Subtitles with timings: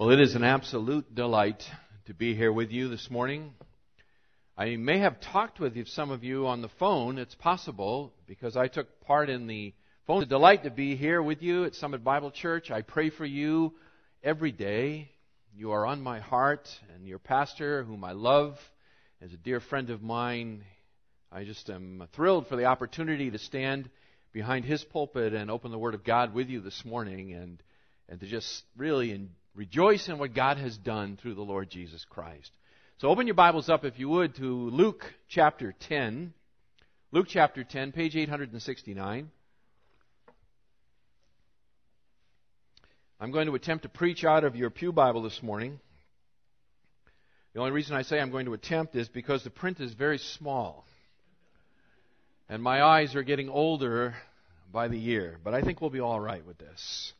[0.00, 1.62] Well, it is an absolute delight
[2.06, 3.52] to be here with you this morning.
[4.56, 7.18] I may have talked with some of you on the phone.
[7.18, 9.74] It's possible because I took part in the
[10.06, 10.22] phone.
[10.22, 12.70] It's a delight to be here with you at Summit Bible Church.
[12.70, 13.74] I pray for you
[14.24, 15.10] every day.
[15.54, 18.58] You are on my heart, and your pastor, whom I love,
[19.20, 20.64] is a dear friend of mine.
[21.30, 23.90] I just am thrilled for the opportunity to stand
[24.32, 27.62] behind his pulpit and open the Word of God with you this morning and,
[28.08, 29.12] and to just really
[29.54, 32.50] Rejoice in what God has done through the Lord Jesus Christ.
[32.98, 36.32] So open your Bibles up, if you would, to Luke chapter 10.
[37.12, 39.30] Luke chapter 10, page 869.
[43.18, 45.80] I'm going to attempt to preach out of your Pew Bible this morning.
[47.52, 50.18] The only reason I say I'm going to attempt is because the print is very
[50.18, 50.86] small.
[52.48, 54.14] And my eyes are getting older
[54.72, 55.38] by the year.
[55.42, 57.12] But I think we'll be all right with this.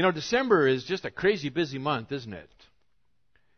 [0.00, 2.48] You know, December is just a crazy busy month, isn't it?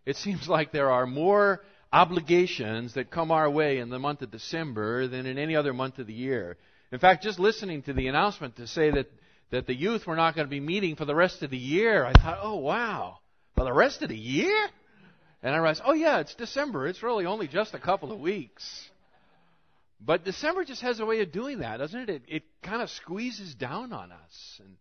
[0.04, 1.62] It seems like there are more
[1.92, 6.00] obligations that come our way in the month of December than in any other month
[6.00, 6.56] of the year.
[6.90, 9.06] In fact, just listening to the announcement to say that,
[9.52, 12.04] that the youth were not going to be meeting for the rest of the year,
[12.04, 13.18] I thought, oh wow,
[13.54, 14.66] for the rest of the year?
[15.44, 16.88] And I realized, oh yeah, it's December.
[16.88, 18.90] It's really only just a couple of weeks.
[20.00, 22.10] But December just has a way of doing that, doesn't it?
[22.10, 24.60] It, it kind of squeezes down on us.
[24.60, 24.74] And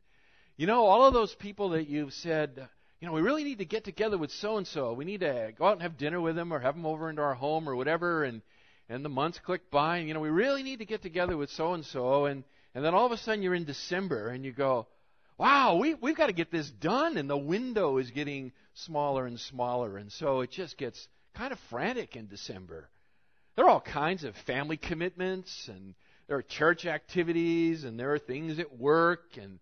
[0.58, 2.68] you know, all of those people that you've said,
[3.00, 4.94] you know, we really need to get together with so and so.
[4.94, 7.22] We need to go out and have dinner with them or have them over into
[7.22, 8.24] our home or whatever.
[8.24, 8.42] And
[8.90, 11.50] and the months click by, and you know, we really need to get together with
[11.50, 12.26] so and so.
[12.26, 12.44] And
[12.76, 14.88] and then all of a sudden you're in December and you go,
[15.38, 19.40] wow, we we've got to get this done, and the window is getting smaller and
[19.40, 22.90] smaller, and so it just gets kind of frantic in December.
[23.56, 25.96] There are all kinds of family commitments, and
[26.28, 29.60] there are church activities, and there are things at work, and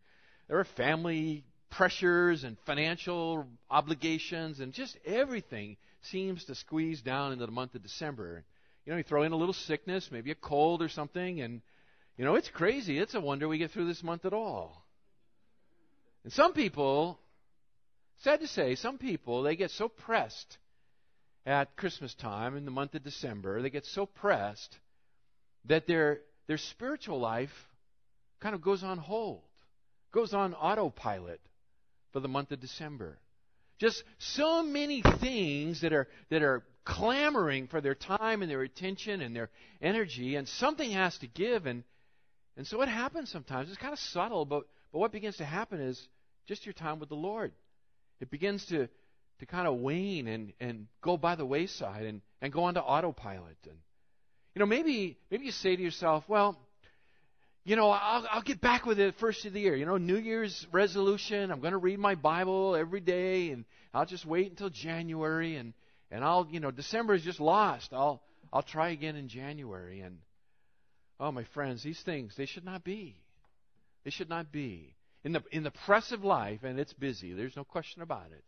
[0.50, 7.46] there are family pressures and financial obligations, and just everything seems to squeeze down into
[7.46, 8.44] the month of December.
[8.84, 11.62] You know, you throw in a little sickness, maybe a cold or something, and,
[12.18, 12.98] you know, it's crazy.
[12.98, 14.84] It's a wonder we get through this month at all.
[16.24, 17.20] And some people,
[18.24, 20.58] sad to say, some people, they get so pressed
[21.46, 24.76] at Christmas time in the month of December, they get so pressed
[25.66, 27.54] that their, their spiritual life
[28.40, 29.44] kind of goes on hold
[30.12, 31.40] goes on autopilot
[32.12, 33.18] for the month of December.
[33.80, 39.22] Just so many things that are that are clamoring for their time and their attention
[39.22, 39.50] and their
[39.82, 41.66] energy, and something has to give.
[41.66, 41.84] And
[42.58, 43.70] and so what happens sometimes?
[43.70, 46.08] It's kind of subtle, but but what begins to happen is
[46.48, 47.54] just your time with the Lord.
[48.20, 48.90] It begins to
[49.40, 53.58] to kind of wane and and go by the wayside and and go onto autopilot.
[53.64, 53.78] And
[54.56, 56.58] you know maybe maybe you say to yourself, well
[57.70, 59.76] you know, I'll, I'll get back with it first of the year.
[59.76, 61.52] You know, New Year's resolution.
[61.52, 63.64] I'm going to read my Bible every day, and
[63.94, 65.76] I'll just wait until January, and
[66.10, 67.90] and I'll, you know, December is just lost.
[67.94, 70.00] I'll I'll try again in January.
[70.00, 70.18] And
[71.20, 73.22] oh, my friends, these things they should not be.
[74.04, 77.34] They should not be in the in the press of life, and it's busy.
[77.34, 78.44] There's no question about it.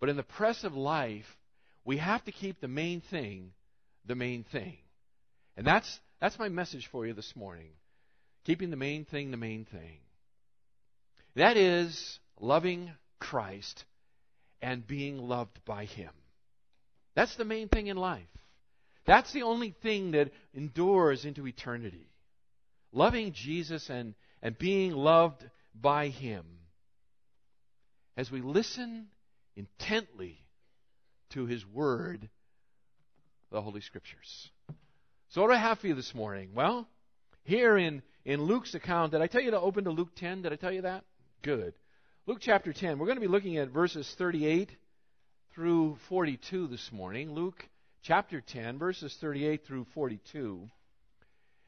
[0.00, 1.36] But in the press of life,
[1.84, 3.52] we have to keep the main thing
[4.06, 4.78] the main thing.
[5.56, 7.70] And that's that's my message for you this morning.
[8.44, 9.98] Keeping the main thing the main thing.
[11.36, 13.84] That is loving Christ
[14.62, 16.10] and being loved by Him.
[17.14, 18.22] That's the main thing in life.
[19.06, 22.10] That's the only thing that endures into eternity.
[22.92, 26.44] Loving Jesus and, and being loved by Him.
[28.16, 29.06] As we listen
[29.56, 30.38] intently
[31.30, 32.28] to His Word,
[33.50, 34.50] the Holy Scriptures.
[35.30, 36.50] So, what do I have for you this morning?
[36.54, 36.88] Well,
[37.44, 40.42] here in in Luke's account, did I tell you to open to Luke 10?
[40.42, 41.04] Did I tell you that?
[41.42, 41.74] Good.
[42.26, 42.98] Luke chapter 10.
[42.98, 44.70] We're going to be looking at verses 38
[45.54, 47.32] through 42 this morning.
[47.32, 47.64] Luke
[48.02, 50.68] chapter 10, verses 38 through 42.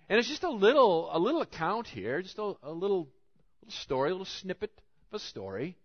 [0.09, 3.09] And it's just a little, a little account here, just a, a little,
[3.63, 4.71] little story, a little snippet
[5.11, 5.77] of a story.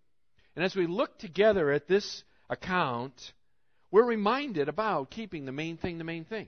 [0.55, 3.33] And as we look together at this account,
[3.89, 6.47] we're reminded about keeping the main thing the main thing.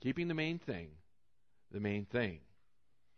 [0.00, 0.88] Keeping the main thing
[1.74, 2.38] the main thing.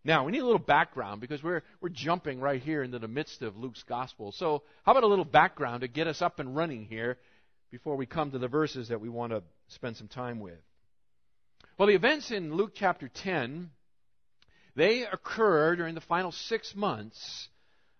[0.06, 3.42] Now, we need a little background because we're, we're jumping right here into the midst
[3.42, 4.30] of Luke's gospel.
[4.30, 7.18] So, how about a little background to get us up and running here
[7.72, 10.60] before we come to the verses that we want to spend some time with?
[11.76, 13.70] Well, the events in Luke chapter 10,
[14.76, 17.48] they occur during the final six months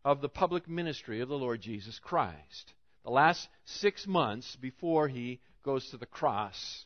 [0.04, 2.72] of the public ministry of the Lord Jesus Christ.
[3.04, 6.84] The last six months before he goes to the cross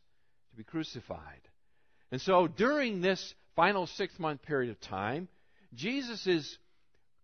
[0.52, 1.42] to be crucified.
[2.10, 5.28] And so during this final six month period of time,
[5.74, 6.56] Jesus is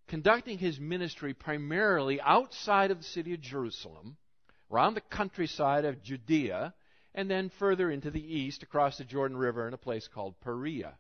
[0.07, 4.19] conducting his ministry primarily outside of the city of Jerusalem,
[4.71, 6.75] around the countryside of Judea,
[7.15, 10.93] and then further into the east across the Jordan River in a place called Perea.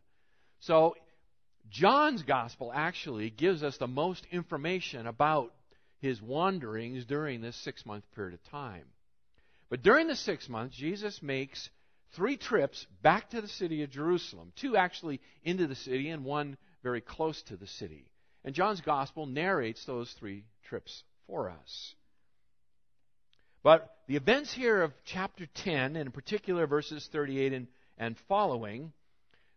[0.60, 0.96] So,
[1.68, 5.52] John's gospel actually gives us the most information about
[6.00, 8.86] his wanderings during this six month period of time.
[9.68, 11.68] But during the six months, Jesus makes
[12.12, 14.52] three trips back to the city of Jerusalem.
[14.56, 18.06] Two actually into the city, and one very close to the city.
[18.44, 21.94] And John's gospel narrates those three trips for us.
[23.62, 27.66] But the events here of chapter 10, and in particular verses 38 and,
[27.98, 28.92] and following,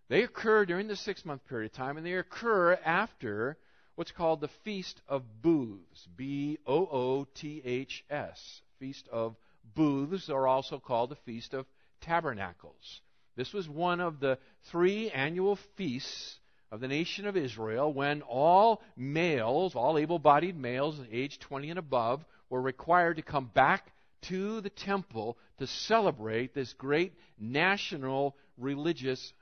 [0.07, 3.57] they occur during the six month period of time, and they occur after
[3.93, 6.07] what's called the Feast of Booths.
[6.15, 8.61] B O O T H S.
[8.79, 9.35] Feast of
[9.75, 11.67] Booths, or also called the Feast of
[12.01, 13.01] Tabernacles.
[13.35, 14.37] This was one of the
[14.71, 16.39] three annual feasts
[16.71, 21.79] of the nation of Israel when all males, all able bodied males age 20 and
[21.79, 23.91] above, were required to come back
[24.23, 29.33] to the temple to celebrate this great national religious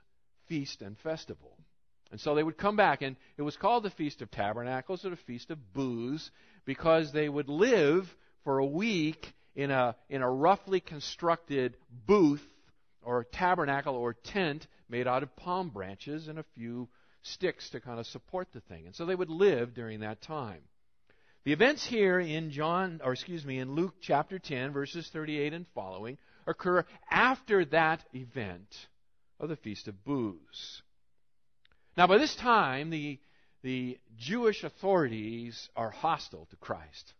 [0.46, 1.56] feast and festival.
[2.10, 5.10] And so they would come back, and it was called the Feast of Tabernacles or
[5.10, 6.30] the Feast of Booths
[6.64, 8.08] because they would live
[8.44, 11.76] for a week in a, in a roughly constructed
[12.06, 12.46] booth
[13.02, 16.88] or tabernacle or tent made out of palm branches and a few
[17.22, 18.86] sticks to kind of support the thing.
[18.86, 20.60] And so they would live during that time.
[21.44, 25.66] The events here in John, or excuse me, in Luke chapter 10, verses 38 and
[25.74, 28.72] following, occur after that event
[29.40, 30.82] of the Feast of Booths.
[31.96, 33.18] Now, by this time, the,
[33.64, 37.12] the Jewish authorities are hostile to Christ.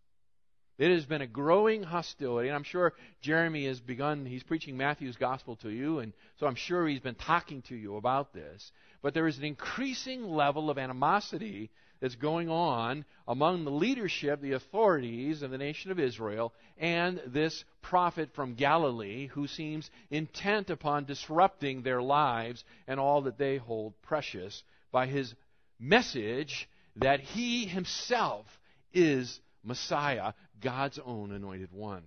[0.78, 5.16] It has been a growing hostility, and I'm sure Jeremy has begun, he's preaching Matthew's
[5.16, 8.70] gospel to you, and so I'm sure he's been talking to you about this.
[9.02, 11.70] But there is an increasing level of animosity
[12.00, 17.64] that's going on among the leadership, the authorities of the nation of Israel, and this
[17.82, 24.00] prophet from Galilee who seems intent upon disrupting their lives and all that they hold
[24.02, 25.34] precious by his
[25.80, 28.46] message that he himself
[28.92, 32.02] is Messiah, God's own anointed one.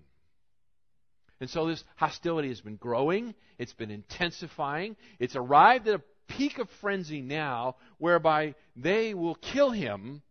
[1.39, 6.59] And so this hostility has been growing, it's been intensifying, it's arrived at a peak
[6.59, 10.21] of frenzy now whereby they will kill him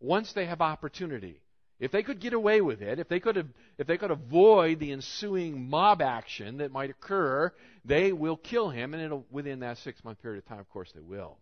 [0.00, 1.40] once they have opportunity.
[1.80, 3.46] If they could get away with it, if they could, have,
[3.78, 7.52] if they could avoid the ensuing mob action that might occur,
[7.84, 11.00] they will kill him, and within that six month period of time, of course, they
[11.00, 11.38] will.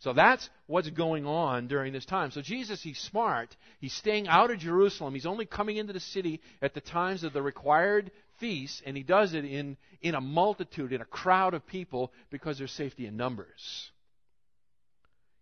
[0.00, 2.30] So that's what's going on during this time.
[2.30, 3.56] So Jesus, he's smart.
[3.80, 5.14] He's staying out of Jerusalem.
[5.14, 9.02] He's only coming into the city at the times of the required feasts, and he
[9.02, 13.16] does it in, in a multitude, in a crowd of people, because there's safety in
[13.16, 13.90] numbers.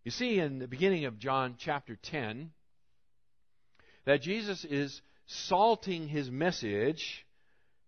[0.05, 2.51] You see in the beginning of John chapter 10
[4.05, 7.25] that Jesus is salting his message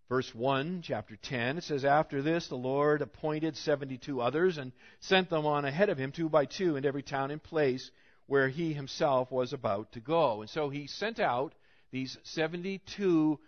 [0.08, 4.70] Verse 1, chapter 10, it says, After this, the Lord appointed 72 others and
[5.00, 7.90] sent them on ahead of him, two by two, into every town and place
[8.26, 10.42] where he himself was about to go.
[10.42, 11.54] And so he sent out
[11.90, 13.38] these 72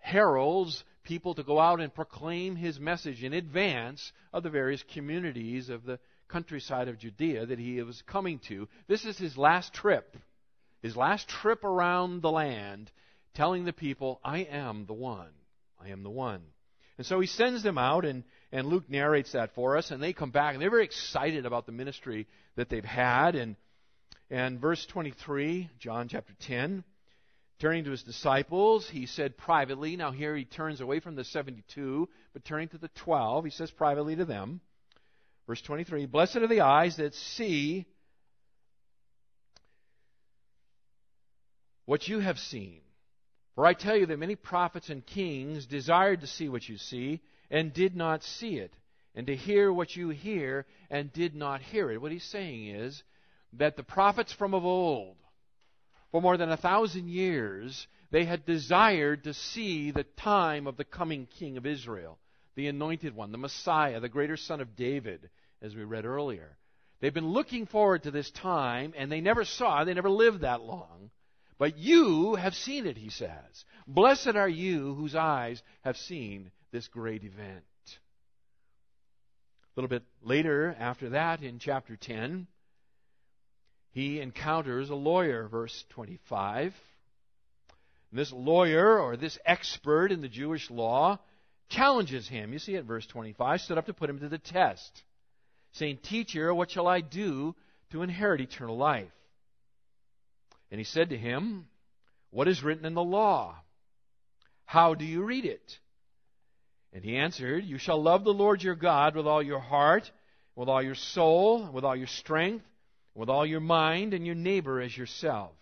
[0.00, 5.68] heralds, people to go out and proclaim his message in advance of the various communities
[5.68, 5.98] of the
[6.28, 8.66] countryside of Judea that he was coming to.
[8.88, 10.16] This is his last trip,
[10.80, 12.90] his last trip around the land
[13.34, 15.30] telling the people, I am the one.
[15.80, 16.42] I am the one.
[16.96, 18.22] And so he sends them out, and,
[18.52, 21.66] and Luke narrates that for us, and they come back, and they're very excited about
[21.66, 23.34] the ministry that they've had.
[23.34, 23.56] And,
[24.30, 26.84] and verse 23, John chapter 10,
[27.58, 32.08] turning to his disciples, he said privately, now here he turns away from the 72,
[32.32, 34.60] but turning to the 12, he says privately to them,
[35.48, 37.86] verse 23, Blessed are the eyes that see
[41.86, 42.83] what you have seen.
[43.54, 47.20] For I tell you that many prophets and kings desired to see what you see
[47.50, 48.72] and did not see it,
[49.14, 52.00] and to hear what you hear and did not hear it.
[52.00, 53.02] What he's saying is
[53.52, 55.16] that the prophets from of old,
[56.10, 60.84] for more than a thousand years, they had desired to see the time of the
[60.84, 62.18] coming king of Israel,
[62.56, 65.30] the anointed one, the Messiah, the greater son of David,
[65.62, 66.56] as we read earlier.
[67.00, 70.62] They've been looking forward to this time, and they never saw, they never lived that
[70.62, 71.10] long.
[71.58, 73.64] But you have seen it, he says.
[73.86, 77.64] Blessed are you whose eyes have seen this great event.
[79.76, 82.46] A little bit later, after that, in chapter 10,
[83.90, 86.74] he encounters a lawyer, verse 25.
[88.10, 91.18] And this lawyer, or this expert in the Jewish law,
[91.68, 92.52] challenges him.
[92.52, 95.02] You see it, verse 25, stood up to put him to the test,
[95.72, 97.54] saying, Teacher, what shall I do
[97.90, 99.10] to inherit eternal life?
[100.74, 101.68] And he said to him,
[102.30, 103.54] What is written in the law?
[104.64, 105.78] How do you read it?
[106.92, 110.10] And he answered, You shall love the Lord your God with all your heart,
[110.56, 112.64] with all your soul, with all your strength,
[113.14, 115.52] with all your mind, and your neighbor as yourself.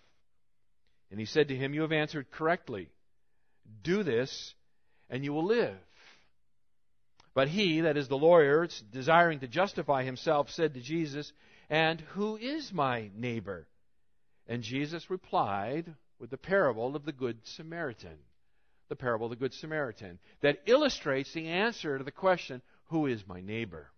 [1.10, 2.88] And he said to him, You have answered correctly.
[3.82, 4.54] Do this,
[5.10, 5.76] and you will live.
[7.34, 11.30] But he, that is the lawyer, desiring to justify himself, said to Jesus,
[11.68, 13.66] And who is my neighbor?
[14.46, 18.18] And Jesus replied with the parable of the Good Samaritan.
[18.88, 23.26] The parable of the Good Samaritan that illustrates the answer to the question, Who is
[23.26, 23.88] my neighbor?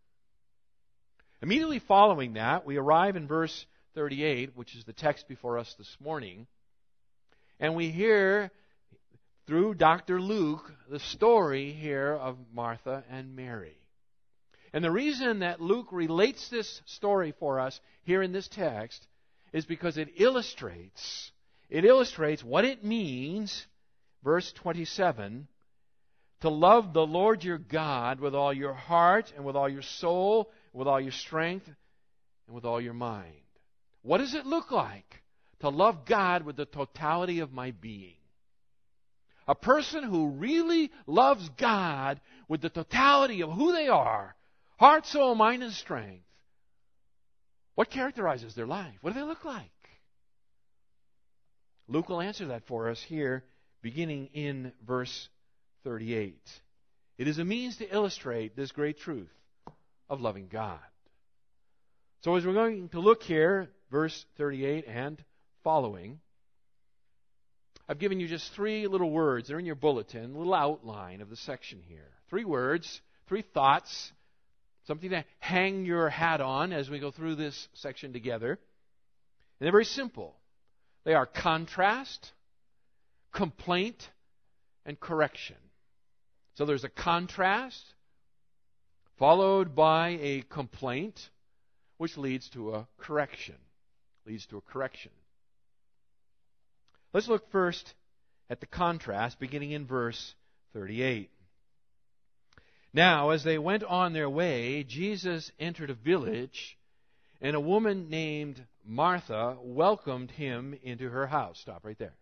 [1.43, 5.97] Immediately following that, we arrive in verse 38, which is the text before us this
[6.01, 6.47] morning,
[7.61, 8.51] and we hear
[9.47, 10.21] through Dr.
[10.21, 13.77] Luke the story here of Martha and Mary.
[14.73, 19.07] And the reason that Luke relates this story for us here in this text
[19.55, 21.31] is because it illustrates
[21.71, 23.67] it illustrates what it means
[24.23, 25.49] verse 27
[26.41, 30.51] to love the Lord your God with all your heart and with all your soul,
[30.75, 31.67] with all your strength
[32.47, 33.33] and with all your mind.
[34.03, 35.23] What does it look like
[35.61, 38.17] to love God with the totality of my being?
[39.49, 44.35] A person who really loves God with the totality of who they are
[44.77, 46.24] heart, soul, mind, and strength.
[47.75, 48.95] What characterizes their life?
[49.01, 49.71] What do they look like?
[51.89, 53.45] Luke will answer that for us here,
[53.83, 55.29] beginning in verse
[55.85, 56.39] 38.
[57.19, 59.33] It is a means to illustrate this great truth
[60.09, 60.79] of loving God.
[62.23, 65.23] So, as we're going to look here, verse 38 and
[65.63, 66.21] following,
[67.87, 69.49] I've given you just three little words.
[69.49, 72.09] They're in your bulletin, a little outline of the section here.
[72.31, 74.13] Three words, three thoughts,
[74.87, 78.51] something to hang your hat on as we go through this section together.
[78.51, 78.59] And
[79.67, 80.35] they're very simple.
[81.05, 82.33] They are contrast,
[83.33, 84.09] complaint,
[84.85, 85.57] and correction.
[86.55, 87.83] So there's a contrast,
[89.19, 91.19] followed by a complaint,
[91.99, 93.57] which leads to a correction.
[94.27, 95.13] Leads to a correction.
[97.13, 97.95] Let's look first
[98.51, 100.35] at the contrast, beginning in verse
[100.73, 101.31] 38.
[102.95, 106.79] Now, as they went on their way, Jesus entered a village,
[107.41, 111.59] and a woman named Martha welcomed him into her house.
[111.59, 112.15] Stop right there.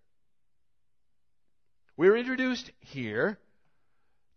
[1.98, 3.38] We're introduced here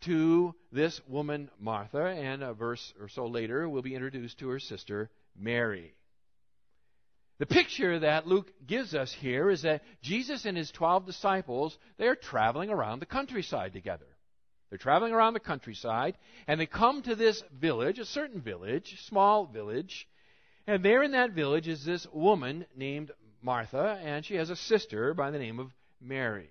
[0.02, 4.60] to this woman, Martha, and a verse or so later, we'll be introduced to her
[4.60, 5.96] sister, Mary.
[7.38, 12.08] The picture that Luke gives us here is that Jesus and his 12 disciples, they
[12.08, 14.06] are traveling around the countryside together.
[14.70, 16.18] They're traveling around the countryside,
[16.48, 20.08] and they come to this village, a certain village, small village,
[20.68, 25.14] and there in that village is this woman named Martha, and she has a sister
[25.14, 26.50] by the name of Mary.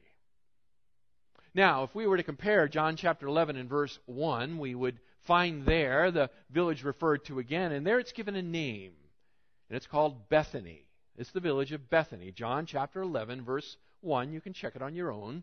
[1.52, 5.64] Now, if we were to compare John chapter 11 and verse 1, we would find
[5.64, 8.92] there the village referred to again, and there it's given a name
[9.68, 10.86] and it's called Bethany.
[11.16, 12.32] It's the village of Bethany.
[12.32, 14.32] John chapter 11, verse 1.
[14.32, 15.42] You can check it on your own.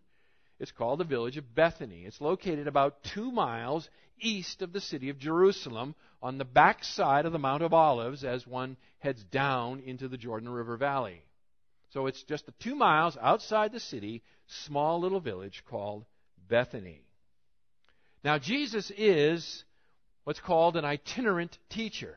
[0.62, 2.04] It's called the village of Bethany.
[2.06, 3.90] It's located about two miles
[4.20, 8.24] east of the city of Jerusalem on the back side of the Mount of Olives
[8.24, 11.24] as one heads down into the Jordan River Valley.
[11.90, 16.06] So it's just the two miles outside the city, small little village called
[16.48, 17.02] Bethany.
[18.24, 19.64] Now, Jesus is
[20.26, 22.16] what's called an itinerant teacher.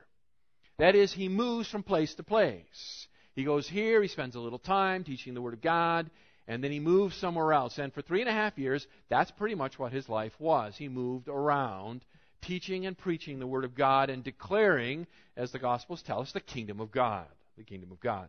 [0.77, 3.07] That is, he moves from place to place.
[3.35, 6.11] He goes here, he spends a little time teaching the Word of God,
[6.47, 7.79] and then he moves somewhere else.
[7.79, 10.75] And for three and a half years, that's pretty much what his life was.
[10.77, 12.05] He moved around,
[12.43, 16.41] teaching and preaching the Word of God and declaring, as the Gospels tell us, the
[16.41, 17.27] kingdom of God.
[17.57, 18.29] The kingdom of God.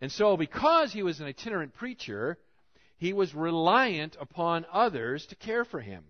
[0.00, 2.38] And so, because he was an itinerant preacher,
[2.98, 6.04] he was reliant upon others to care for him.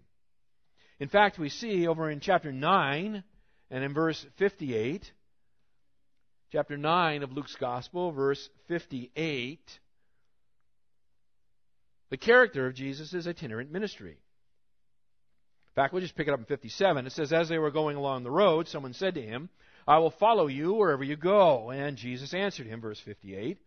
[0.99, 3.23] In fact, we see over in chapter 9
[3.71, 5.11] and in verse 58,
[6.53, 9.61] chapter 9 of Luke's Gospel, verse 58,
[12.11, 14.13] the character of Jesus' itinerant ministry.
[14.13, 17.07] In fact, we'll just pick it up in 57.
[17.07, 19.51] It says, As they were going along the road, someone said to him,
[19.87, 21.71] I will follow you wherever you go.
[21.71, 23.59] And Jesus answered him, verse 58,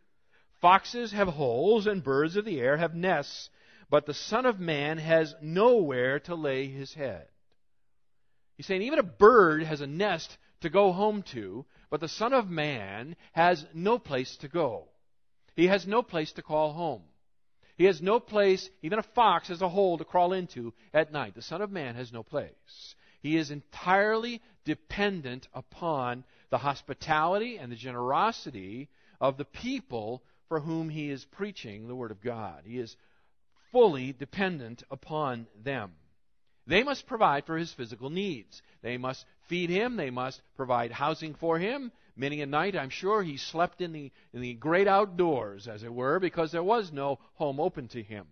[0.61, 3.49] Foxes have holes, and birds of the air have nests,
[3.89, 7.27] but the Son of Man has nowhere to lay his head.
[8.57, 12.33] He's saying even a bird has a nest to go home to, but the Son
[12.33, 14.89] of Man has no place to go.
[15.55, 17.03] He has no place to call home.
[17.79, 21.33] He has no place, even a fox has a hole to crawl into at night.
[21.33, 22.95] The Son of Man has no place.
[23.21, 28.89] He is entirely dependent upon the hospitality and the generosity
[29.21, 32.63] of the people for whom he is preaching the Word of God.
[32.65, 32.97] He is
[33.71, 35.93] fully dependent upon them.
[36.67, 38.61] They must provide for his physical needs.
[38.81, 39.95] They must feed him.
[39.95, 41.93] They must provide housing for him.
[42.19, 45.93] Many a night, I'm sure, he slept in the, in the great outdoors, as it
[45.93, 48.25] were, because there was no home open to him.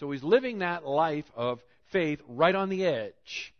[0.00, 1.60] So he's living that life of
[1.92, 3.54] faith right on the edge.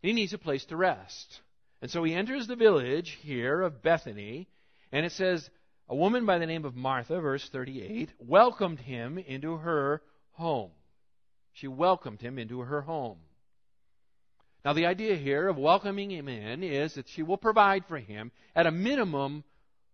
[0.00, 1.42] He needs a place to rest.
[1.82, 4.48] And so he enters the village here of Bethany,
[4.90, 5.50] and it says,
[5.90, 10.00] a woman by the name of Martha, verse 38, welcomed him into her
[10.32, 10.70] home.
[11.52, 13.18] She welcomed him into her home.
[14.64, 18.30] Now, the idea here of welcoming him in is that she will provide for him,
[18.54, 19.42] at a minimum,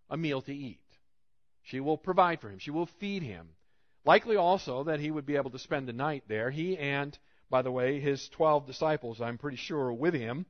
[0.09, 0.79] a meal to eat.
[1.63, 2.59] She will provide for him.
[2.59, 3.49] She will feed him.
[4.05, 6.51] Likely also that he would be able to spend the night there.
[6.51, 7.17] He and,
[7.49, 10.45] by the way, his 12 disciples, I'm pretty sure, with him.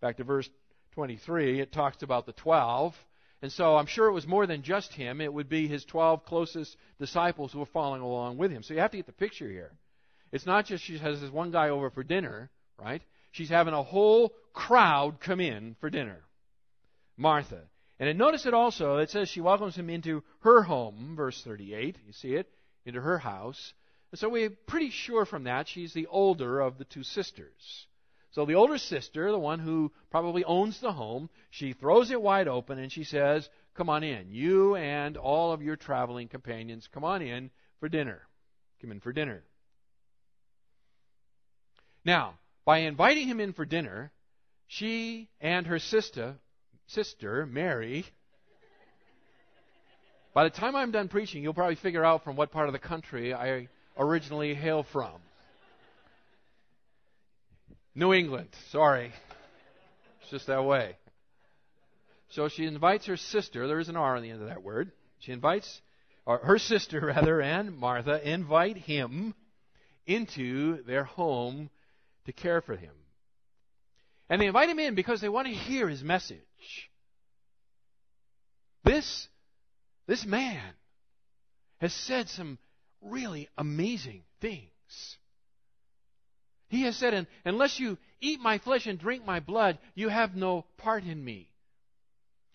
[0.00, 0.48] Back to verse
[0.92, 2.94] 23, it talks about the 12.
[3.42, 5.20] And so I'm sure it was more than just him.
[5.20, 8.62] It would be his 12 closest disciples who were following along with him.
[8.62, 9.72] So you have to get the picture here.
[10.32, 13.02] It's not just she has this one guy over for dinner, right?
[13.34, 16.20] She's having a whole crowd come in for dinner.
[17.16, 17.62] Martha.
[17.98, 21.98] And notice it also, it says she welcomes him into her home, verse 38.
[22.06, 22.48] You see it?
[22.86, 23.74] Into her house.
[24.12, 27.88] And so we're pretty sure from that she's the older of the two sisters.
[28.30, 32.46] So the older sister, the one who probably owns the home, she throws it wide
[32.46, 34.30] open and she says, Come on in.
[34.30, 37.50] You and all of your traveling companions, come on in
[37.80, 38.22] for dinner.
[38.80, 39.42] Come in for dinner.
[42.04, 42.34] Now,
[42.64, 44.12] by inviting him in for dinner,
[44.66, 46.36] she and her sister,
[46.86, 48.04] sister Mary,
[50.34, 52.78] by the time I'm done preaching, you'll probably figure out from what part of the
[52.78, 55.12] country I originally hail from.
[57.94, 59.12] New England, sorry.
[60.20, 60.96] It's just that way.
[62.30, 64.90] So she invites her sister, there is an R on the end of that word.
[65.20, 65.80] She invites,
[66.26, 69.34] or her sister rather, and Martha invite him
[70.06, 71.70] into their home
[72.26, 72.92] to care for him.
[74.28, 76.40] And they invite him in because they want to hear his message.
[78.84, 79.28] This,
[80.06, 80.62] this man
[81.80, 82.58] has said some
[83.00, 84.70] really amazing things.
[86.68, 90.64] He has said, Unless you eat my flesh and drink my blood, you have no
[90.78, 91.50] part in me.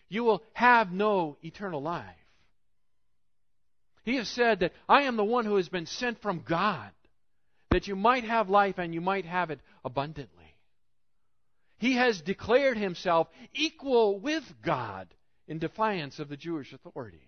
[0.08, 2.04] You will have no eternal life.
[4.04, 6.90] He has said that I am the one who has been sent from God
[7.70, 10.56] that you might have life and you might have it abundantly.
[11.78, 15.08] He has declared himself equal with God
[15.48, 17.20] in defiance of the Jewish authorities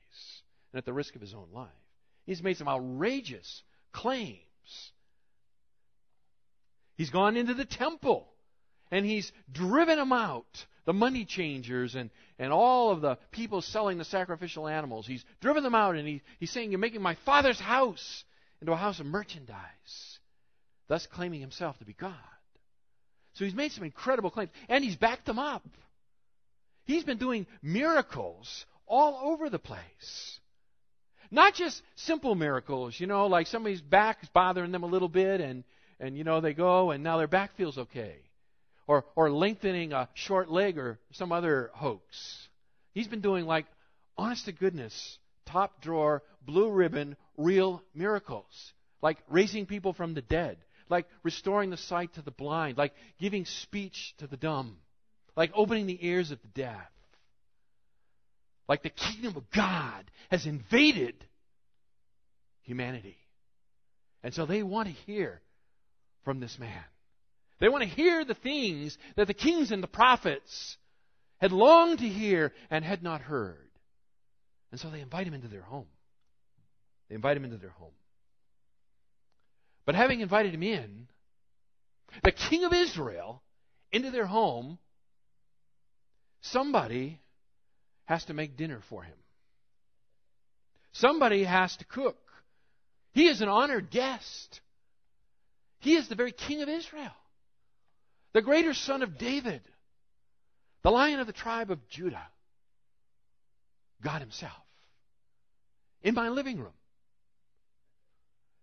[0.73, 1.71] and at the risk of his own life.
[2.27, 4.39] He's made some outrageous claims.
[6.97, 8.29] He's gone into the temple
[8.91, 10.67] and he's driven them out.
[10.85, 15.07] The money changers and, and all of the people selling the sacrificial animals.
[15.07, 18.25] He's driven them out and he, he's saying, You're making my father's house
[18.61, 20.12] into a house of merchandise
[20.89, 22.15] thus claiming himself to be God.
[23.35, 25.67] So he's made some incredible claims, and he's backed them up.
[26.85, 30.41] He's been doing miracles all over the place.
[31.31, 35.41] Not just simple miracles, you know, like somebody's back is bothering them a little bit,
[35.41, 35.65] and,
[35.99, 38.17] and you know, they go, and now their back feels okay.
[38.87, 42.49] Or, or lengthening a short leg or some other hoax.
[42.93, 43.65] He's been doing like,
[44.19, 48.73] honest to goodness, top drawer, blue ribbon, real miracles.
[49.01, 50.59] Like raising people from the dead
[50.93, 54.77] like restoring the sight to the blind, like giving speech to the dumb,
[55.35, 56.87] like opening the ears of the deaf.
[58.69, 61.15] Like the kingdom of God has invaded
[62.61, 63.17] humanity.
[64.23, 65.41] And so they want to hear
[66.25, 66.85] from this man.
[67.59, 70.77] They want to hear the things that the kings and the prophets
[71.41, 73.71] had longed to hear and had not heard.
[74.71, 75.87] And so they invite him into their home.
[77.09, 77.93] They invite him into their home.
[79.85, 81.09] But having invited him in,
[82.23, 83.43] the king of Israel,
[83.91, 84.79] into their home,
[86.41, 87.21] somebody
[88.05, 89.17] has to make dinner for him.
[90.93, 92.19] Somebody has to cook.
[93.13, 94.61] He is an honored guest.
[95.81, 97.13] He is the very king of Israel,
[98.33, 99.63] the greater son of David,
[100.83, 102.27] the lion of the tribe of Judah,
[104.01, 104.53] God Himself,
[106.03, 106.73] in my living room,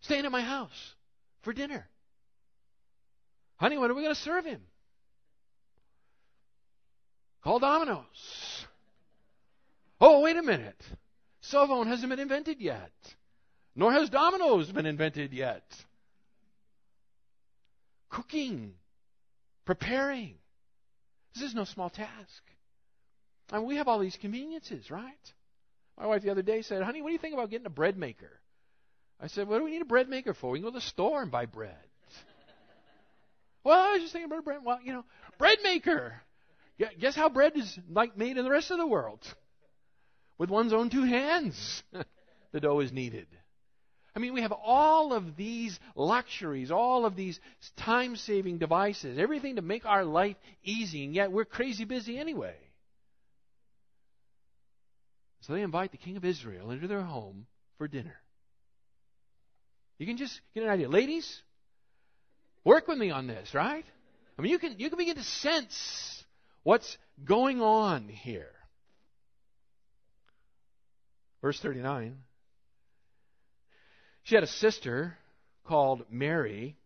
[0.02, 0.96] staying at my house
[1.42, 1.88] for dinner.
[3.58, 4.62] Honey, what are we going to serve him?
[7.44, 8.66] Call Domino's.
[10.02, 10.82] Oh, wait a minute.
[11.42, 12.92] Cell phone hasn't been invented yet.
[13.76, 15.64] Nor has Domino's been invented yet.
[18.10, 18.74] Cooking,
[19.66, 20.36] preparing.
[21.34, 22.44] This is no small task.
[23.52, 25.34] I mean, we have all these conveniences, right?
[25.98, 27.98] My wife the other day said, Honey, what do you think about getting a bread
[27.98, 28.39] maker?
[29.20, 30.52] I said, What do we need a bread maker for?
[30.52, 31.76] We can go to the store and buy bread.
[33.64, 34.60] well, I was just thinking about bread.
[34.64, 35.06] Well, you know,
[35.38, 36.22] bread maker.
[37.00, 39.20] Guess how bread is like made in the rest of the world?
[40.38, 41.84] With one's own two hands.
[42.52, 43.28] the dough is kneaded.
[44.16, 47.40] I mean, we have all of these luxuries, all of these
[47.78, 52.56] time saving devices, everything to make our life easy, and yet we're crazy busy anyway.
[55.42, 57.46] So they invite the king of Israel into their home
[57.78, 58.16] for dinner.
[60.00, 60.90] You can just get an idea.
[60.90, 61.42] Ladies,
[62.64, 63.86] work with me on this, right?
[64.38, 66.24] I mean, you can, you can begin to sense
[66.64, 68.52] what's going on here.
[71.42, 72.18] Verse 39.
[74.24, 75.18] She had a sister
[75.66, 76.78] called Mary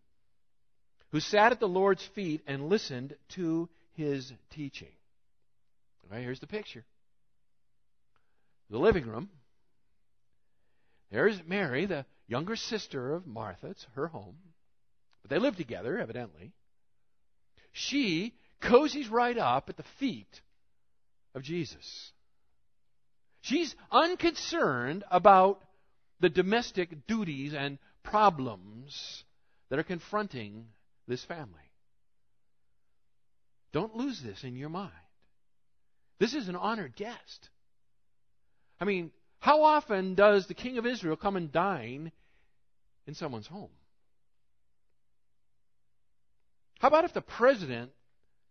[1.12, 4.88] who sat at the Lord's feet and listened to his teaching.
[6.02, 6.84] All right, here's the picture
[8.70, 9.28] the living room.
[11.12, 13.68] There's Mary, the younger sister of Martha.
[13.68, 14.36] It's her home.
[15.22, 16.52] But they live together, evidently.
[17.72, 20.40] She cozies right up at the feet
[21.34, 22.12] of Jesus.
[23.40, 25.62] She's unconcerned about
[26.20, 29.24] the domestic duties and problems
[29.68, 30.66] that are confronting
[31.06, 31.70] this family.
[33.72, 34.92] Don't lose this in your mind.
[36.20, 37.50] This is an honored guest.
[38.80, 39.10] I mean,
[39.44, 42.10] how often does the king of Israel come and dine
[43.06, 43.68] in someone's home?
[46.78, 47.90] How about if the president,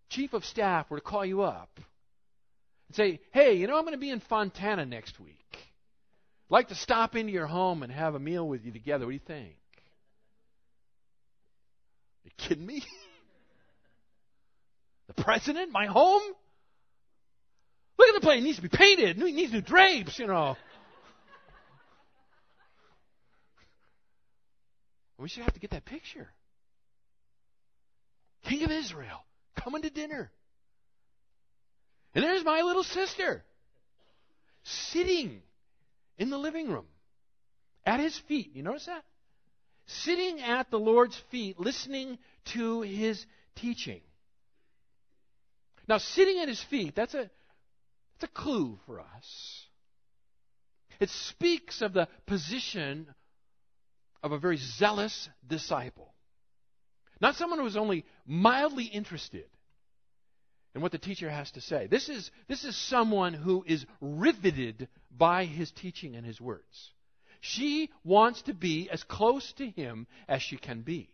[0.10, 3.94] chief of staff, were to call you up and say, hey, you know, I'm going
[3.94, 5.40] to be in Fontana next week.
[5.54, 9.06] I'd like to stop into your home and have a meal with you together.
[9.06, 9.56] What do you think?
[12.20, 12.84] Are you kidding me?
[15.08, 16.22] the president, my home?
[17.98, 18.42] Look at the place.
[18.42, 19.20] It needs to be painted.
[19.20, 20.56] It needs new drapes, you know.
[25.24, 26.28] We should have to get that picture.
[28.44, 29.24] King of Israel
[29.56, 30.30] coming to dinner.
[32.14, 33.42] And there's my little sister
[34.64, 35.42] sitting
[36.18, 36.88] in the living room
[37.86, 38.52] at his feet.
[38.54, 39.06] You notice that?
[39.86, 42.18] Sitting at the Lord's feet, listening
[42.56, 44.02] to his teaching.
[45.88, 47.30] Now, sitting at his feet, that's a,
[48.20, 49.66] that's a clue for us.
[51.00, 53.08] It speaks of the position
[54.24, 56.14] of a very zealous disciple.
[57.20, 59.46] Not someone who is only mildly interested
[60.74, 61.88] in what the teacher has to say.
[61.88, 66.92] This is, this is someone who is riveted by his teaching and his words.
[67.42, 71.10] She wants to be as close to him as she can be.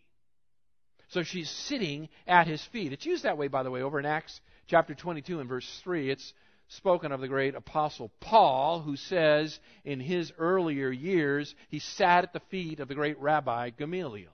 [1.10, 2.94] So she's sitting at his feet.
[2.94, 6.12] It's used that way, by the way, over in Acts chapter 22 and verse 3.
[6.12, 6.34] It's
[6.70, 12.34] spoken of the great apostle Paul, who says in his earlier years he sat at
[12.34, 14.32] the feet of the great rabbi Gamaliel.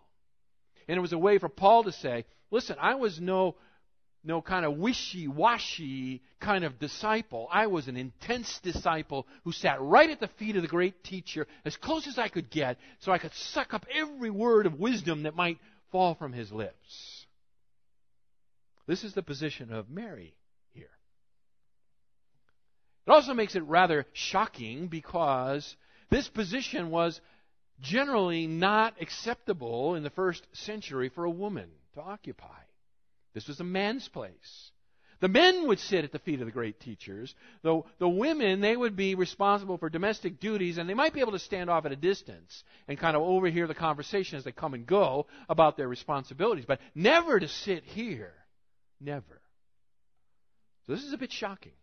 [0.88, 3.56] And it was a way for Paul to say, listen, I was no
[4.28, 7.48] no kind of wishy-washy kind of disciple.
[7.52, 11.46] I was an intense disciple who sat right at the feet of the great teacher
[11.64, 15.24] as close as I could get so I could suck up every word of wisdom
[15.24, 15.60] that might
[15.92, 17.28] fall from his lips.
[18.88, 20.34] This is the position of Mary
[23.08, 25.76] it also makes it rather shocking because
[26.10, 27.20] this position was
[27.82, 32.48] generally not acceptable in the first century for a woman to occupy.
[33.34, 34.72] This was a man's place.
[35.22, 38.76] The men would sit at the feet of the great teachers, though the women, they
[38.76, 41.92] would be responsible for domestic duties, and they might be able to stand off at
[41.92, 45.88] a distance and kind of overhear the conversation as they come and go about their
[45.88, 48.34] responsibilities, but never to sit here.
[49.00, 49.42] Never.
[50.86, 51.74] So this is a bit shocking.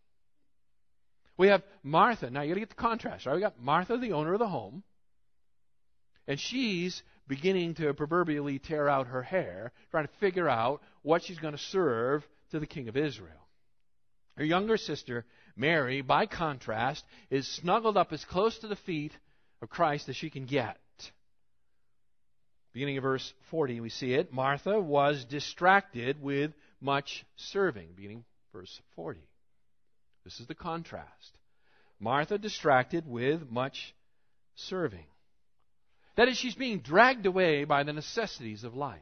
[1.43, 2.31] We have Martha.
[2.31, 3.35] Now you got to get the contrast, right?
[3.35, 4.85] We got Martha, the owner of the home,
[6.29, 11.41] and she's beginning to proverbially tear out her hair, trying to figure out what she's
[11.41, 13.49] going to serve to the king of Israel.
[14.37, 15.25] Her younger sister,
[15.57, 19.13] Mary, by contrast, is snuggled up as close to the feet
[19.63, 20.79] of Christ as she can get.
[22.73, 24.33] Beginning of verse 40, we see it.
[24.33, 27.89] Martha was distracted with much serving.
[27.97, 29.19] Beginning verse 40.
[30.25, 31.39] This is the contrast.
[31.99, 33.95] Martha distracted with much
[34.55, 35.07] serving.
[36.17, 39.01] That is, she's being dragged away by the necessities of life.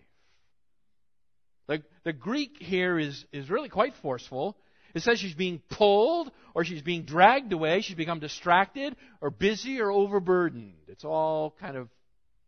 [1.66, 4.56] The, the Greek here is, is really quite forceful.
[4.94, 7.80] It says she's being pulled or she's being dragged away.
[7.80, 10.74] She's become distracted or busy or overburdened.
[10.88, 11.88] It's all kind of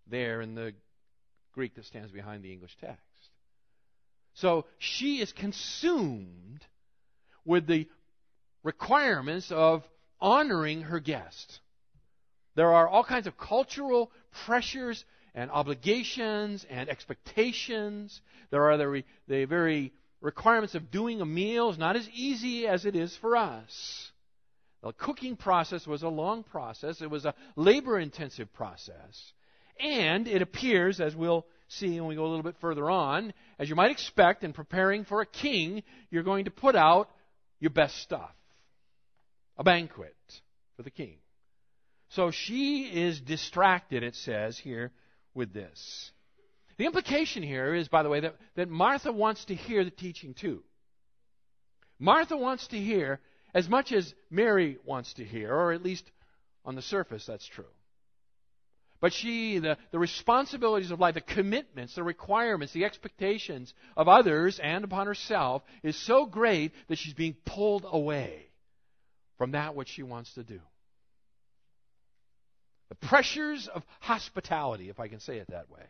[0.08, 0.72] there in the
[1.54, 3.00] Greek that stands behind the English text.
[4.34, 6.64] So she is consumed
[7.44, 7.88] with the
[8.62, 9.82] requirements of
[10.20, 11.60] honoring her guest.
[12.54, 14.12] There are all kinds of cultural
[14.46, 18.20] pressures and obligations and expectations.
[18.50, 22.84] There are the, the very requirements of doing a meal is not as easy as
[22.84, 24.10] it is for us.
[24.82, 27.00] The cooking process was a long process.
[27.00, 29.32] It was a labor intensive process.
[29.80, 33.68] And it appears, as we'll see when we go a little bit further on, as
[33.68, 37.08] you might expect in preparing for a king, you're going to put out
[37.58, 38.30] your best stuff.
[39.62, 40.16] A banquet
[40.74, 41.18] for the king.
[42.08, 44.90] So she is distracted, it says here,
[45.34, 46.10] with this.
[46.78, 50.34] The implication here is, by the way, that, that Martha wants to hear the teaching
[50.34, 50.64] too.
[52.00, 53.20] Martha wants to hear
[53.54, 56.10] as much as Mary wants to hear, or at least
[56.64, 57.64] on the surface, that's true.
[59.00, 64.58] But she, the, the responsibilities of life, the commitments, the requirements, the expectations of others
[64.60, 68.48] and upon herself is so great that she's being pulled away
[69.38, 70.60] from that which she wants to do.
[72.88, 75.84] The pressures of hospitality, if I can say it that way,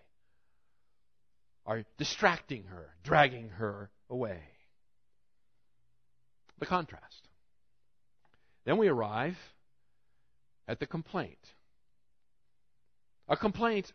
[1.66, 4.40] are distracting her, dragging her away.
[6.58, 7.28] The contrast.
[8.64, 9.36] Then we arrive
[10.68, 11.38] at the complaint.
[13.28, 13.92] A complaint,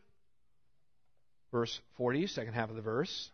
[1.51, 3.29] verse 40, second half of the verse.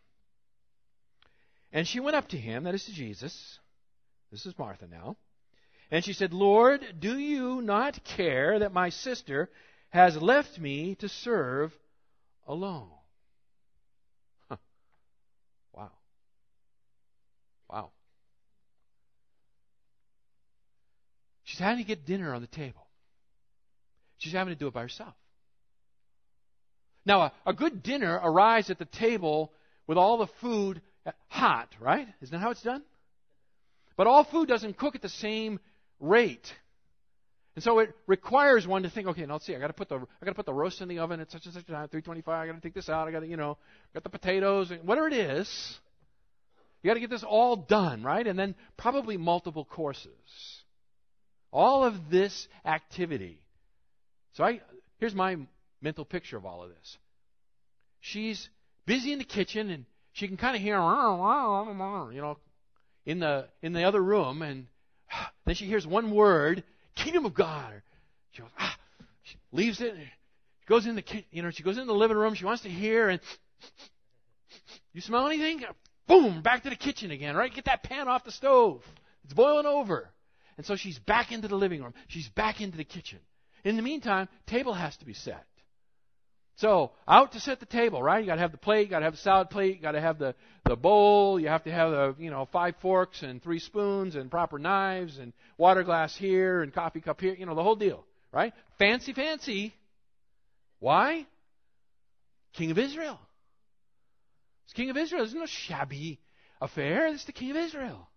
[1.71, 3.59] And she went up to him, that is to Jesus.
[4.31, 5.15] This is Martha now.
[5.93, 9.51] And she said, Lord, do you not care that my sister
[9.89, 11.71] has left me to serve
[12.47, 12.89] alone?
[14.49, 14.55] Huh.
[15.71, 15.91] Wow.
[17.69, 17.91] Wow.
[21.43, 22.87] She's having to get dinner on the table.
[24.17, 25.13] She's having to do it by herself.
[27.05, 29.53] Now, a, a good dinner arrives at the table
[29.85, 30.81] with all the food
[31.27, 32.07] hot, right?
[32.23, 32.81] Isn't that how it's done?
[33.95, 35.59] But all food doesn't cook at the same
[35.99, 36.53] rate.
[37.55, 39.89] And so it requires one to think, okay, now let's see, I got to put
[39.89, 41.71] the I got to put the roast in the oven at such and such a
[41.71, 42.33] time, 325.
[42.33, 43.07] I got to take this out.
[43.07, 43.57] I got to, you know,
[43.93, 45.79] got the potatoes whatever it is.
[46.81, 48.25] You got to get this all done, right?
[48.25, 50.09] And then probably multiple courses.
[51.51, 53.39] All of this activity.
[54.33, 54.61] So I
[54.99, 55.37] here's my
[55.79, 56.97] mental picture of all of this.
[57.99, 58.49] She's
[58.85, 62.37] busy in the kitchen and she can kind of hear, you know,
[63.05, 64.67] in the in the other room, and
[65.45, 66.63] then she hears one word,
[66.95, 67.81] kingdom of God.
[68.31, 68.75] She goes, ah,
[69.23, 72.33] she leaves it, she goes in the, you know, she goes in the living room.
[72.35, 73.19] She wants to hear, and
[74.93, 75.63] you smell anything?
[76.07, 77.53] Boom, back to the kitchen again, right?
[77.53, 78.83] Get that pan off the stove.
[79.23, 80.09] It's boiling over.
[80.57, 81.93] And so she's back into the living room.
[82.07, 83.19] She's back into the kitchen.
[83.63, 85.45] In the meantime, table has to be set.
[86.55, 88.19] So, out to set the table, right?
[88.19, 90.35] You gotta have the plate, you gotta have the salad plate, you gotta have the,
[90.65, 94.29] the bowl, you have to have the, you know, five forks and three spoons and
[94.29, 98.05] proper knives and water glass here and coffee cup here, you know, the whole deal,
[98.31, 98.53] right?
[98.77, 99.73] Fancy, fancy.
[100.79, 101.25] Why?
[102.53, 103.19] King of Israel.
[104.65, 105.23] It's King of Israel.
[105.23, 106.19] It's no shabby
[106.61, 107.07] affair.
[107.07, 108.07] It's the King of Israel.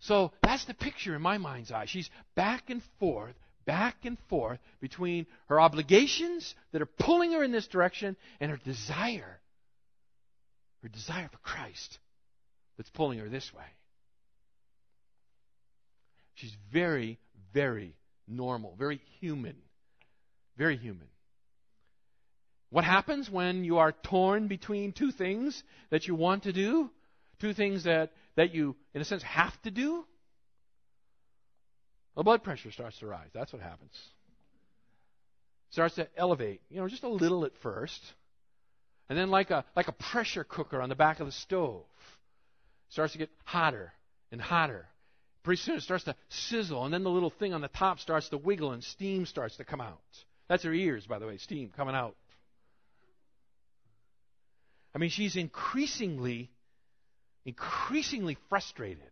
[0.00, 1.86] So that's the picture in my mind's eye.
[1.86, 3.34] She's back and forth
[3.66, 8.58] back and forth between her obligations that are pulling her in this direction and her
[8.64, 9.40] desire,
[10.82, 11.98] her desire for Christ
[12.76, 13.64] that's pulling her this way.
[16.34, 17.18] She's very,
[17.52, 17.94] very
[18.26, 19.56] normal, very human.
[20.56, 21.08] Very human.
[22.70, 26.90] What happens when you are torn between two things that you want to do?
[27.40, 30.04] Two things that, that you, in a sense, have to do?
[32.16, 33.28] The blood pressure starts to rise.
[33.32, 33.92] That's what happens.
[35.70, 38.00] Starts to elevate, you know, just a little at first.
[39.08, 41.84] And then like a like a pressure cooker on the back of the stove.
[42.90, 43.92] Starts to get hotter
[44.30, 44.86] and hotter.
[45.42, 48.28] Pretty soon it starts to sizzle, and then the little thing on the top starts
[48.30, 49.98] to wiggle and steam starts to come out.
[50.48, 52.16] That's her ears, by the way, steam coming out.
[54.94, 56.50] I mean, she's increasingly,
[57.44, 59.02] increasingly frustrated.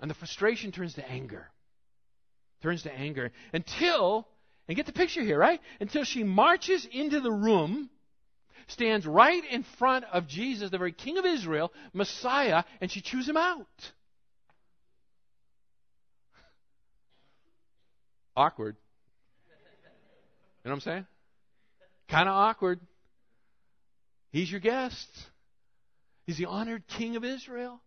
[0.00, 1.48] And the frustration turns to anger
[2.62, 4.26] turns to anger until,
[4.68, 5.60] and get the picture here, right?
[5.80, 7.90] Until she marches into the room,
[8.68, 13.28] stands right in front of Jesus, the very King of Israel, Messiah, and she chews
[13.28, 13.66] him out.
[18.36, 18.76] Awkward.
[20.64, 21.06] You know what I'm saying?
[22.08, 22.80] Kind of awkward.
[24.30, 25.08] He's your guest.
[26.24, 27.80] He's the honored King of Israel.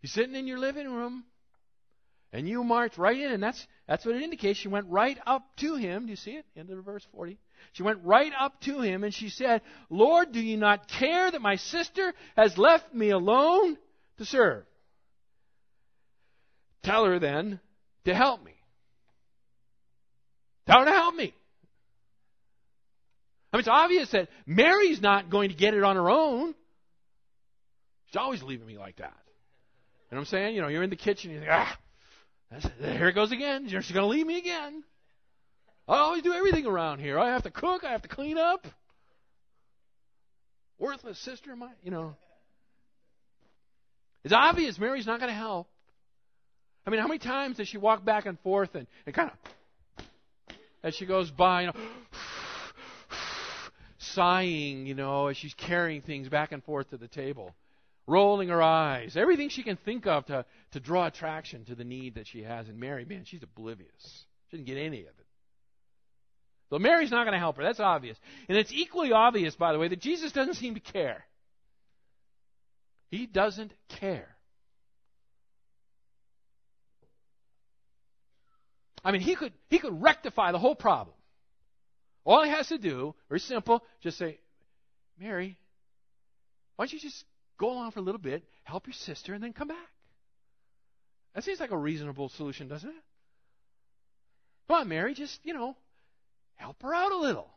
[0.00, 1.24] He's sitting in your living room.
[2.32, 4.58] And you marched right in, and that's, that's what it indicates.
[4.58, 6.04] She went right up to him.
[6.04, 6.44] Do you see it?
[6.56, 7.38] End of verse 40.
[7.72, 11.40] She went right up to him and she said, Lord, do you not care that
[11.40, 13.78] my sister has left me alone
[14.18, 14.64] to serve?
[16.82, 17.60] Tell her then
[18.04, 18.54] to help me.
[20.66, 21.34] Tell her to help me.
[23.52, 26.54] I mean, it's obvious that Mary's not going to get it on her own.
[28.06, 29.16] She's always leaving me like that.
[30.10, 30.54] You know what I'm saying?
[30.54, 31.78] You know, you're in the kitchen, you think, ah,
[32.80, 33.68] here it goes again.
[33.68, 34.82] She's going to leave me again.
[35.86, 37.18] I always do everything around here.
[37.18, 38.66] I have to cook, I have to clean up.
[40.78, 42.14] Worthless sister of mine, you know.
[44.22, 45.68] It's obvious Mary's not going to help.
[46.86, 50.04] I mean, how many times does she walk back and forth and, and kind of,
[50.82, 51.72] as she goes by, you know,
[53.98, 57.54] sighing, you know, as she's carrying things back and forth to the table,
[58.08, 62.14] rolling her eyes, everything she can think of to, to draw attraction to the need
[62.14, 62.68] that she has.
[62.68, 64.24] And Mary, man, she's oblivious.
[64.50, 65.26] She didn't get any of it.
[66.70, 67.62] So Mary's not going to help her.
[67.62, 68.16] That's obvious.
[68.48, 71.24] And it's equally obvious, by the way, that Jesus doesn't seem to care.
[73.10, 74.28] He doesn't care.
[79.04, 81.14] I mean, he could, he could rectify the whole problem.
[82.24, 84.38] All he has to do, very simple, just say,
[85.18, 85.56] Mary,
[86.76, 87.24] why don't you just
[87.58, 89.76] go along for a little bit, help your sister, and then come back?
[91.34, 93.04] That seems like a reasonable solution, doesn't it?
[94.68, 95.76] Come on, Mary, just, you know,
[96.56, 97.48] help her out a little.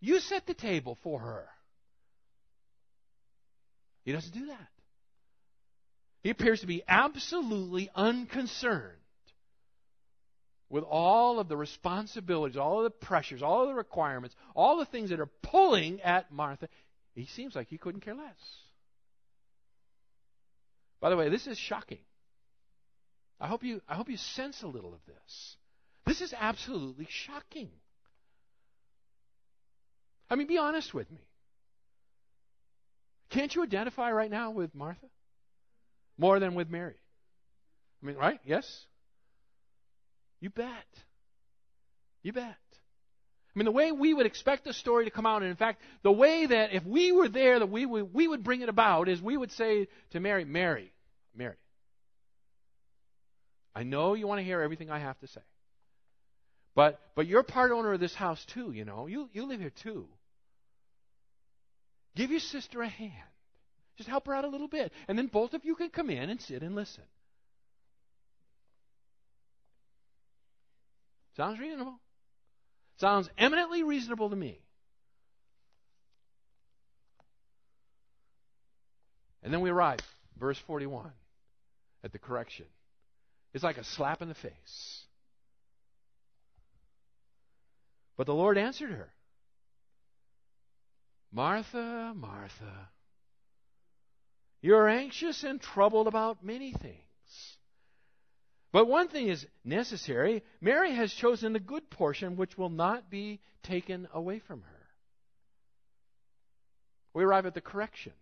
[0.00, 1.46] You set the table for her.
[4.04, 4.68] He doesn't do that.
[6.22, 8.98] He appears to be absolutely unconcerned
[10.68, 14.84] with all of the responsibilities, all of the pressures, all of the requirements, all the
[14.84, 16.68] things that are pulling at Martha.
[17.14, 18.34] He seems like he couldn't care less.
[21.00, 21.98] By the way, this is shocking.
[23.40, 25.56] I hope you, I hope you sense a little of this.
[26.06, 27.68] This is absolutely shocking.
[30.30, 31.20] I mean, be honest with me.
[33.30, 35.06] Can't you identify right now with Martha?
[36.16, 36.96] More than with Mary.
[38.02, 38.40] I mean, right?
[38.44, 38.86] Yes?
[40.40, 40.86] You bet.
[42.22, 42.56] You bet.
[43.56, 45.80] I mean, the way we would expect the story to come out, and in fact,
[46.02, 49.08] the way that if we were there, that we would, we would bring it about
[49.08, 50.92] is we would say to Mary, Mary,
[51.34, 51.56] Mary,
[53.74, 55.40] I know you want to hear everything I have to say.
[56.74, 59.06] But, but you're part owner of this house too, you know.
[59.06, 60.06] You, you live here too.
[62.14, 63.12] Give your sister a hand.
[63.96, 64.92] Just help her out a little bit.
[65.08, 67.04] And then both of you can come in and sit and listen.
[71.38, 71.98] Sounds reasonable.
[72.98, 74.58] Sounds eminently reasonable to me.
[79.42, 80.00] And then we arrive,
[80.38, 81.10] verse 41,
[82.02, 82.66] at the correction.
[83.54, 85.02] It's like a slap in the face.
[88.16, 89.12] But the Lord answered her
[91.30, 92.88] Martha, Martha,
[94.62, 97.55] you're anxious and troubled about many things.
[98.76, 100.42] But one thing is necessary.
[100.60, 104.86] Mary has chosen the good portion which will not be taken away from her.
[107.14, 108.12] We arrive at the correction.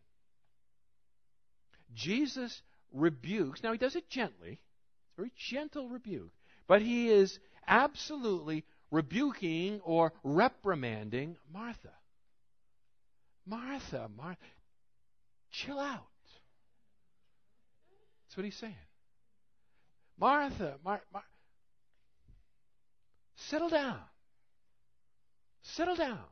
[1.92, 2.62] Jesus
[2.92, 3.64] rebukes.
[3.64, 4.60] Now, he does it gently.
[4.60, 6.30] It's a very gentle rebuke.
[6.68, 7.36] But he is
[7.66, 8.62] absolutely
[8.92, 11.94] rebuking or reprimanding Martha.
[13.44, 14.38] Martha, Martha,
[15.50, 16.06] chill out.
[18.28, 18.76] That's what he's saying.
[20.18, 21.24] Martha, Mar- Mar-
[23.36, 24.00] settle down.
[25.62, 26.24] Settle down.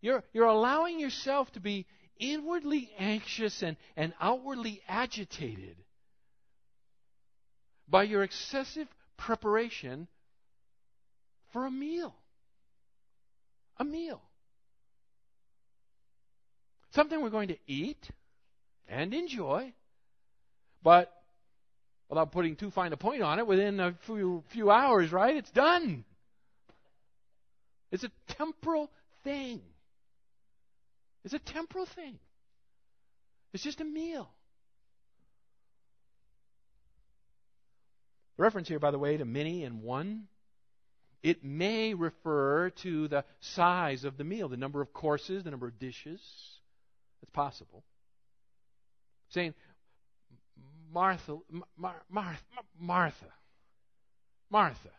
[0.00, 1.86] You're, you're allowing yourself to be
[2.18, 5.76] inwardly anxious and, and outwardly agitated
[7.88, 10.08] by your excessive preparation
[11.52, 12.14] for a meal.
[13.78, 14.20] A meal.
[16.90, 18.10] Something we're going to eat
[18.88, 19.72] and enjoy
[20.82, 21.12] but
[22.08, 25.50] without putting too fine a point on it, within a few, few hours, right, it's
[25.50, 26.04] done.
[27.90, 28.90] It's a temporal
[29.24, 29.60] thing.
[31.24, 32.18] It's a temporal thing.
[33.52, 34.28] It's just a meal.
[38.38, 40.24] Reference here, by the way, to many and one,
[41.22, 45.68] it may refer to the size of the meal, the number of courses, the number
[45.68, 46.20] of dishes.
[47.22, 47.84] It's possible.
[49.28, 49.54] Saying,
[50.92, 51.38] Martha,
[51.76, 52.38] Mar- Mar-
[52.78, 53.32] Martha,
[54.50, 54.90] Martha.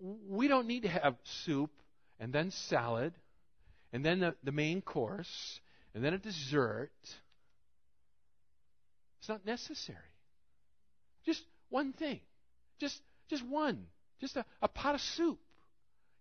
[0.00, 1.70] We don't need to have soup
[2.18, 3.14] and then salad
[3.92, 5.60] and then the, the main course
[5.94, 6.90] and then a dessert.
[9.20, 9.98] It's not necessary.
[11.24, 12.20] Just one thing.
[12.80, 13.86] Just just one.
[14.20, 15.38] Just a, a pot of soup.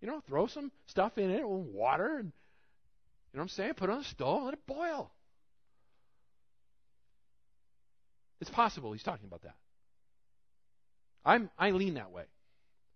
[0.02, 3.74] You know, throw some stuff in it, water, and you know what I'm saying?
[3.76, 5.12] Put it on the stove, let it boil.
[8.42, 9.56] It's possible he's talking about that.
[11.24, 12.24] I'm, I lean that way.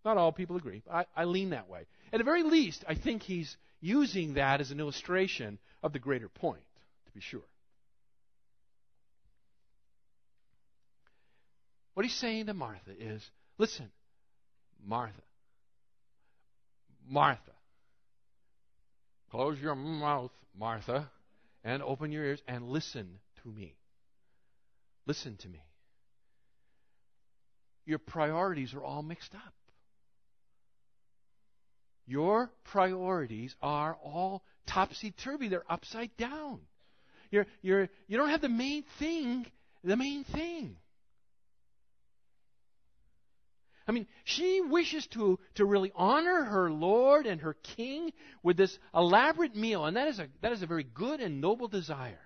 [0.04, 1.86] Not all people agree, I, I lean that way.
[2.12, 6.30] At the very least, I think he's using that as an illustration of the greater
[6.30, 6.64] point,
[7.06, 7.42] to be sure.
[11.94, 13.24] What he's saying to Martha is
[13.58, 13.90] listen,
[14.86, 15.14] Martha,
[17.08, 17.40] Martha,
[19.32, 21.10] close your mouth, Martha,
[21.64, 23.76] and open your ears and listen to me.
[25.06, 25.62] Listen to me.
[27.86, 29.54] Your priorities are all mixed up.
[32.08, 35.48] Your priorities are all topsy turvy.
[35.48, 36.60] They're upside down.
[37.32, 39.46] You're, you're, you don't have the main thing,
[39.84, 40.78] the main thing.
[43.88, 48.78] I mean, she wishes to, to really honor her Lord and her King with this
[48.96, 52.20] elaborate meal, and that is, a, that is a very good and noble desire.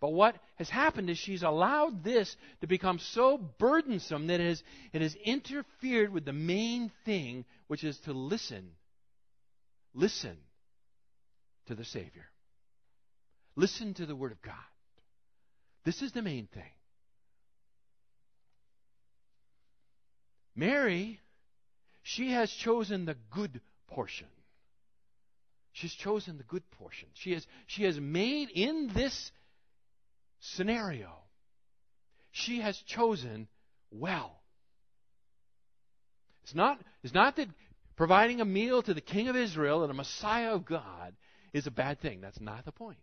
[0.00, 4.62] But what has happened is she's allowed this to become so burdensome that it has,
[4.92, 8.72] it has interfered with the main thing, which is to listen.
[9.94, 10.36] Listen
[11.66, 12.26] to the Savior.
[13.56, 14.54] Listen to the Word of God.
[15.84, 16.62] This is the main thing.
[20.54, 21.20] Mary,
[22.02, 24.26] she has chosen the good portion.
[25.72, 27.08] She's chosen the good portion.
[27.14, 29.30] She has, she has made in this
[30.54, 31.10] scenario,
[32.30, 33.48] she has chosen
[33.90, 34.40] well.
[36.44, 37.48] It's not, it's not that
[37.96, 41.14] providing a meal to the King of Israel and a Messiah of God
[41.52, 42.20] is a bad thing.
[42.20, 42.98] That's not the point.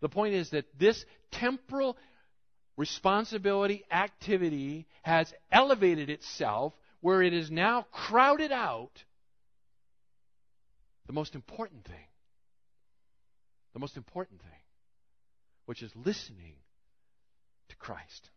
[0.00, 1.96] The point is that this temporal
[2.76, 8.92] responsibility, activity has elevated itself where it is now crowded out
[11.06, 11.94] the most important thing.
[13.72, 14.50] The most important thing,
[15.66, 16.54] which is listening
[17.68, 18.30] to Christ.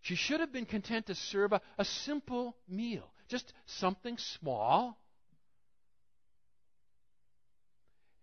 [0.00, 4.98] She should have been content to serve a, a simple meal, just something small,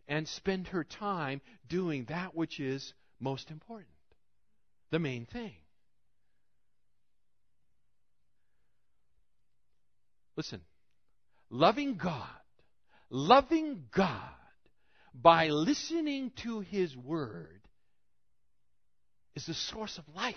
[0.07, 3.93] and spend her time doing that which is most important
[4.91, 5.53] the main thing.
[10.35, 10.61] Listen,
[11.49, 12.27] loving God,
[13.09, 14.38] loving God
[15.13, 17.61] by listening to His Word
[19.35, 20.35] is the source of life,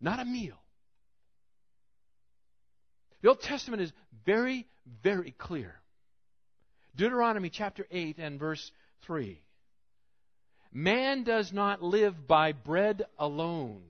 [0.00, 0.58] not a meal.
[3.22, 3.92] The Old Testament is
[4.24, 4.66] very,
[5.02, 5.74] very clear.
[6.94, 8.70] Deuteronomy chapter 8 and verse
[9.02, 9.40] 3.
[10.72, 13.82] Man does not live by bread alone,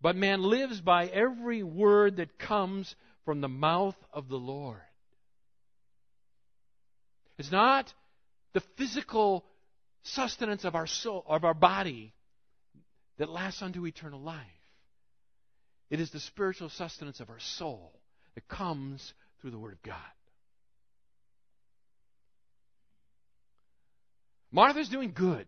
[0.00, 4.80] but man lives by every word that comes from the mouth of the Lord.
[7.38, 7.92] It's not
[8.52, 9.44] the physical
[10.02, 12.12] sustenance of our soul, of our body,
[13.18, 14.38] that lasts unto eternal life.
[15.90, 17.92] It is the spiritual sustenance of our soul
[18.34, 19.96] that comes through the Word of God.
[24.50, 25.46] Martha's doing good.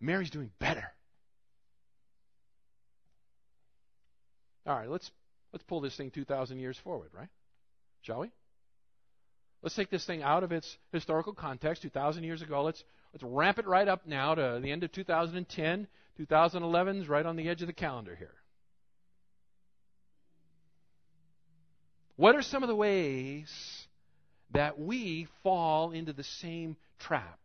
[0.00, 0.84] Mary's doing better.
[4.66, 5.10] All right, let's
[5.52, 7.28] let's pull this thing 2,000 years forward, right?
[8.02, 8.30] Shall we?
[9.62, 12.62] Let's take this thing out of its historical context, 2,000 years ago.
[12.62, 12.82] Let's
[13.12, 15.88] let's ramp it right up now to the end of 2010.
[16.16, 18.34] 2011 is right on the edge of the calendar here.
[22.16, 23.48] What are some of the ways
[24.52, 27.38] that we fall into the same trap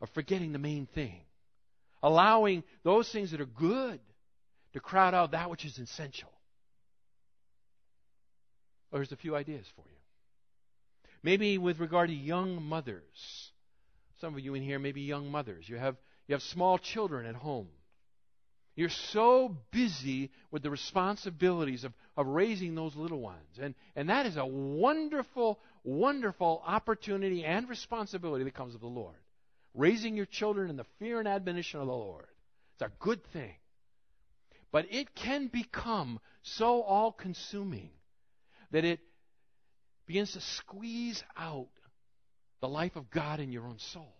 [0.00, 1.20] of forgetting the main thing?
[2.02, 4.00] allowing those things that are good
[4.72, 6.30] to crowd out that which is essential.
[8.90, 9.97] Well, here's a few ideas for you.
[11.22, 13.50] Maybe with regard to young mothers.
[14.20, 15.68] Some of you in here may be young mothers.
[15.68, 15.96] You have,
[16.26, 17.68] you have small children at home.
[18.74, 23.58] You're so busy with the responsibilities of, of raising those little ones.
[23.60, 29.16] And, and that is a wonderful, wonderful opportunity and responsibility that comes of the Lord
[29.78, 32.26] raising your children in the fear and admonition of the Lord.
[32.74, 33.54] It's a good thing.
[34.70, 37.90] But it can become so all consuming
[38.70, 39.00] that it
[40.08, 41.68] begins to squeeze out
[42.60, 44.12] the life of God in your own soul.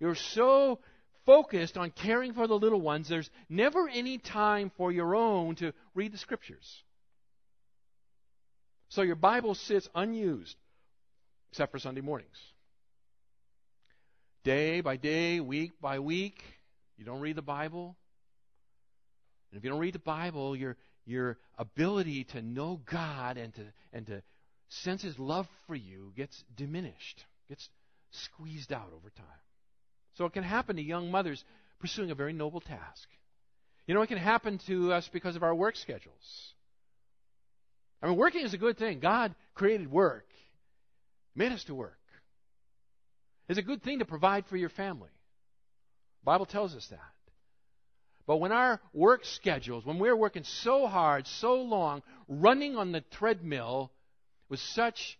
[0.00, 0.80] You're so
[1.24, 5.72] focused on caring for the little ones, there's never any time for your own to
[5.94, 6.82] read the scriptures.
[8.88, 10.56] So your Bible sits unused,
[11.52, 12.36] except for Sunday mornings
[14.44, 16.42] day by day, week by week,
[16.96, 17.96] you don't read the Bible.
[19.50, 23.62] And if you don't read the Bible, your your ability to know God and to
[23.92, 24.22] and to
[24.68, 27.68] sense His love for you gets diminished, gets
[28.10, 29.26] squeezed out over time.
[30.14, 31.42] So it can happen to young mothers
[31.80, 33.08] pursuing a very noble task.
[33.86, 36.54] You know, it can happen to us because of our work schedules.
[38.02, 39.00] I mean, working is a good thing.
[39.00, 40.26] God created work,
[41.34, 41.98] made us to work.
[43.48, 45.10] It's a good thing to provide for your family.
[46.20, 46.98] The Bible tells us that.
[48.26, 53.00] But when our work schedules, when we're working so hard, so long, running on the
[53.00, 53.90] treadmill
[54.48, 55.18] with such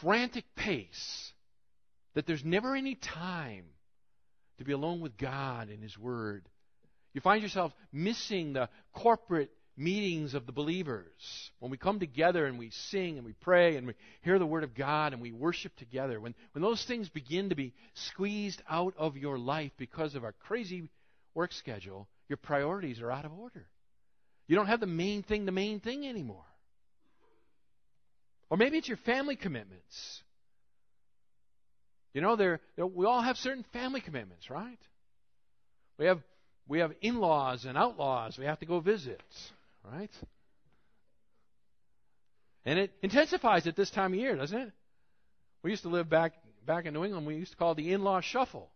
[0.00, 1.32] frantic pace
[2.14, 3.64] that there's never any time
[4.58, 6.48] to be alone with God and His Word,
[7.12, 11.50] you find yourself missing the corporate meetings of the believers.
[11.58, 14.64] When we come together and we sing and we pray and we hear the Word
[14.64, 18.94] of God and we worship together, when, when those things begin to be squeezed out
[18.98, 20.88] of your life because of our crazy
[21.34, 23.66] work schedule, your priorities are out of order.
[24.46, 26.44] You don't have the main thing, the main thing anymore.
[28.50, 30.22] Or maybe it's your family commitments.
[32.12, 34.78] You know, they're, we all have certain family commitments, right?
[35.98, 36.20] We have
[36.66, 39.22] we have in-laws and outlaws we have to go visit,
[39.84, 40.10] right?
[42.64, 44.72] And it intensifies at this time of year, doesn't it?
[45.62, 46.34] We used to live back
[46.66, 47.26] back in New England.
[47.26, 48.70] We used to call it the in-law shuffle.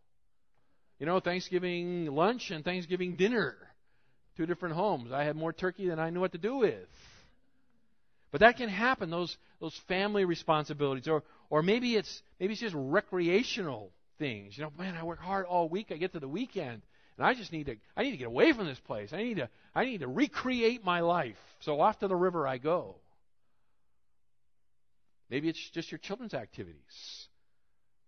[0.98, 3.56] You know, Thanksgiving lunch and Thanksgiving dinner,
[4.36, 5.12] two different homes.
[5.12, 6.88] I had more turkey than I knew what to do with.
[8.30, 9.10] But that can happen.
[9.10, 14.56] Those those family responsibilities, or or maybe it's maybe it's just recreational things.
[14.56, 15.88] You know, man, I work hard all week.
[15.90, 16.82] I get to the weekend,
[17.16, 19.12] and I just need to I need to get away from this place.
[19.12, 21.36] I need to I need to recreate my life.
[21.60, 22.96] So off to the river I go.
[25.30, 27.28] Maybe it's just your children's activities.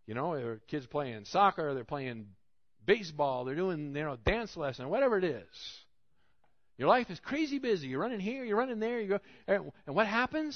[0.06, 2.26] You know, their kids playing soccer, they're playing
[2.86, 5.46] baseball, they're doing you know dance lesson, whatever it is.
[6.78, 7.88] Your life is crazy busy.
[7.88, 10.54] You're running here, you're running there, you go, and what happens?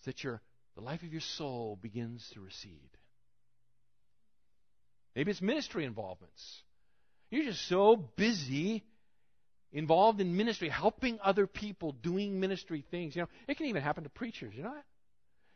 [0.00, 0.40] Is that your
[0.74, 2.90] the life of your soul begins to recede.
[5.14, 6.62] Maybe it's ministry involvements.
[7.30, 8.82] You're just so busy
[9.72, 13.14] involved in ministry, helping other people, doing ministry things.
[13.14, 14.74] You know, it can even happen to preachers, you know?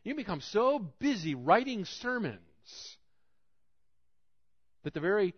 [0.05, 2.39] You become so busy writing sermons
[4.87, 5.35] that the very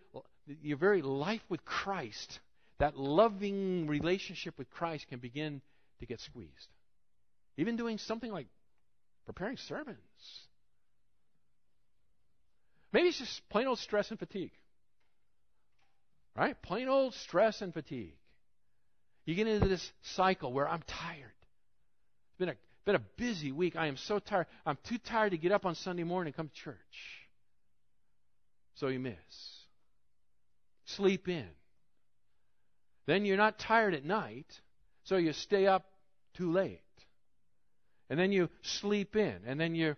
[0.61, 2.39] your very life with Christ,
[2.77, 5.63] that loving relationship with Christ can begin
[5.99, 6.67] to get squeezed.
[7.57, 8.45] Even doing something like
[9.25, 9.97] preparing sermons.
[12.93, 14.51] Maybe it's just plain old stress and fatigue.
[16.35, 16.55] Right?
[16.61, 18.13] Plain old stress and fatigue.
[19.25, 21.33] You get into this cycle where I'm tired.
[22.29, 23.75] It's been a, been a busy week.
[23.75, 24.45] I am so tired.
[24.63, 27.19] I'm too tired to get up on Sunday morning and come to church.
[28.79, 29.15] So you miss.
[30.85, 31.49] Sleep in.
[33.07, 34.47] Then you're not tired at night,
[35.03, 35.85] so you stay up
[36.35, 36.79] too late.
[38.09, 39.97] And then you sleep in, and then you're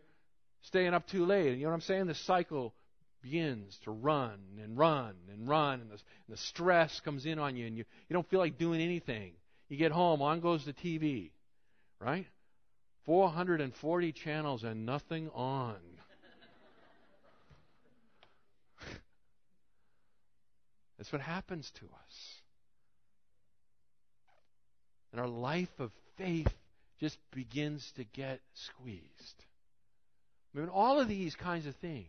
[0.64, 1.58] staying up too late.
[1.58, 2.08] You know what I'm saying?
[2.08, 2.74] The cycle
[3.22, 7.56] begins to run and run and run, and the, and the stress comes in on
[7.56, 9.34] you, and you, you don't feel like doing anything.
[9.70, 11.30] You get home, on goes the TV,
[12.00, 12.26] right?
[13.06, 15.76] 440 channels and nothing on.
[21.02, 22.42] That's what happens to us.
[25.12, 26.54] And our life of faith
[27.00, 29.02] just begins to get squeezed.
[30.54, 32.06] I mean, all of these kinds of things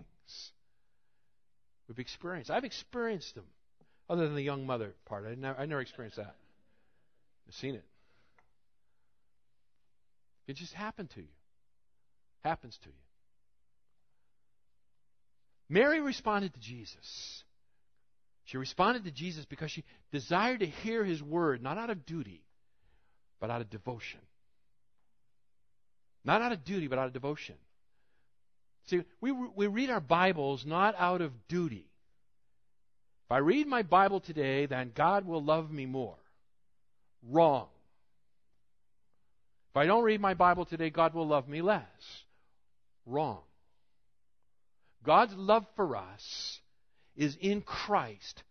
[1.89, 2.51] We've experienced.
[2.51, 3.45] I've experienced them.
[4.11, 5.25] Other than the young mother part.
[5.27, 6.35] I never, I never experienced that.
[7.49, 7.85] I've seen it.
[10.47, 11.29] It just happened to you.
[12.45, 12.95] Happens to you.
[15.71, 17.45] Mary responded to Jesus.
[18.45, 22.43] She responded to Jesus because she desired to hear his word, not out of duty,
[23.41, 24.21] but out of devotion.
[26.25, 27.57] Not out of duty, but out of devotion.
[28.87, 31.87] See, we, we read our Bibles not out of duty.
[33.27, 36.19] If I read my Bible today, then God will love me more.
[37.29, 37.69] Wrong.
[39.71, 41.85] If I don't read my Bible today, God will love me less.
[43.07, 43.39] Wrong.
[45.05, 46.61] God's love for us
[47.17, 48.43] is in Christ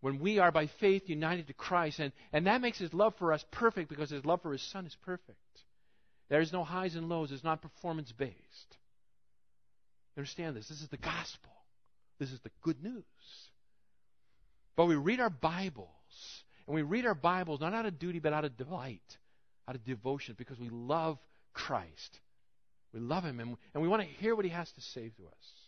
[0.00, 1.98] when we are by faith united to Christ.
[1.98, 4.86] And, and that makes His love for us perfect because His love for His Son
[4.86, 5.38] is perfect.
[6.28, 8.76] There is no highs and lows, it's not performance based.
[10.16, 10.68] Understand this.
[10.68, 11.52] This is the gospel.
[12.18, 13.04] This is the good news.
[14.76, 15.86] But we read our Bibles,
[16.66, 19.16] and we read our Bibles not out of duty, but out of delight,
[19.68, 21.18] out of devotion, because we love
[21.52, 22.20] Christ.
[22.92, 25.26] We love Him, and, and we want to hear what He has to say to
[25.26, 25.67] us.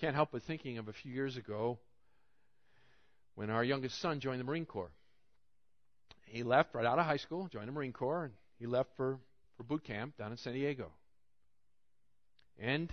[0.00, 1.78] Can't help but thinking of a few years ago
[3.34, 4.92] when our youngest son joined the Marine Corps.
[6.26, 9.18] He left right out of high school, joined the Marine Corps, and he left for,
[9.56, 10.92] for boot camp down in San Diego.
[12.60, 12.92] And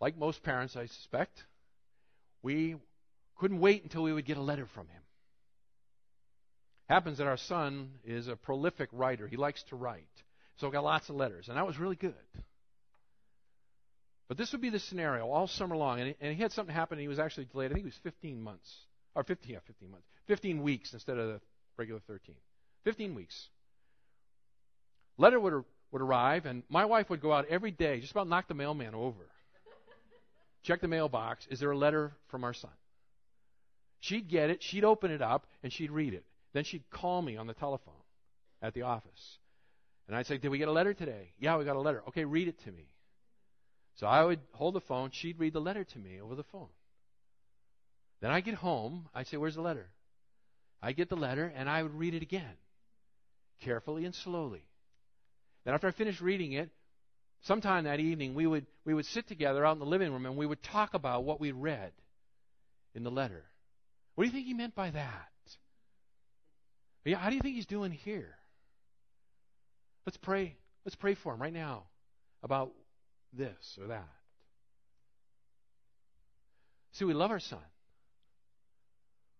[0.00, 1.44] like most parents, I suspect,
[2.42, 2.76] we
[3.36, 5.02] couldn't wait until we would get a letter from him.
[6.88, 9.26] Happens that our son is a prolific writer.
[9.26, 10.06] He likes to write.
[10.58, 12.14] So got lots of letters, and that was really good.
[14.28, 16.74] But this would be the scenario all summer long, and he, and he had something
[16.74, 17.70] happen, and he was actually delayed.
[17.70, 18.74] I think it was 15 months,
[19.14, 21.40] or 15, yeah, 15 months, 15 weeks instead of the
[21.76, 22.34] regular 13.
[22.84, 23.48] 15 weeks.
[25.18, 28.48] Letter would would arrive, and my wife would go out every day, just about knock
[28.48, 29.30] the mailman over.
[30.62, 31.46] Check the mailbox.
[31.48, 32.70] Is there a letter from our son?
[34.00, 36.24] She'd get it, she'd open it up, and she'd read it.
[36.52, 37.94] Then she'd call me on the telephone
[38.60, 39.38] at the office.
[40.06, 41.32] And I'd say, Did we get a letter today?
[41.38, 42.02] Yeah, we got a letter.
[42.08, 42.88] Okay, read it to me.
[43.96, 46.68] So I would hold the phone, she'd read the letter to me over the phone.
[48.20, 49.88] Then I get home, I'd say, Where's the letter?
[50.82, 52.56] I get the letter, and I would read it again,
[53.60, 54.66] carefully and slowly.
[55.64, 56.70] Then after I finished reading it,
[57.42, 60.36] sometime that evening we would we would sit together out in the living room and
[60.36, 61.92] we would talk about what we read
[62.94, 63.44] in the letter.
[64.14, 65.28] What do you think he meant by that?
[67.04, 68.34] Yeah, how do you think he's doing here?
[70.06, 70.56] Let's pray.
[70.84, 71.84] Let's pray for him right now
[72.42, 72.72] about
[73.32, 74.08] this or that.
[76.92, 77.58] See, we love our son.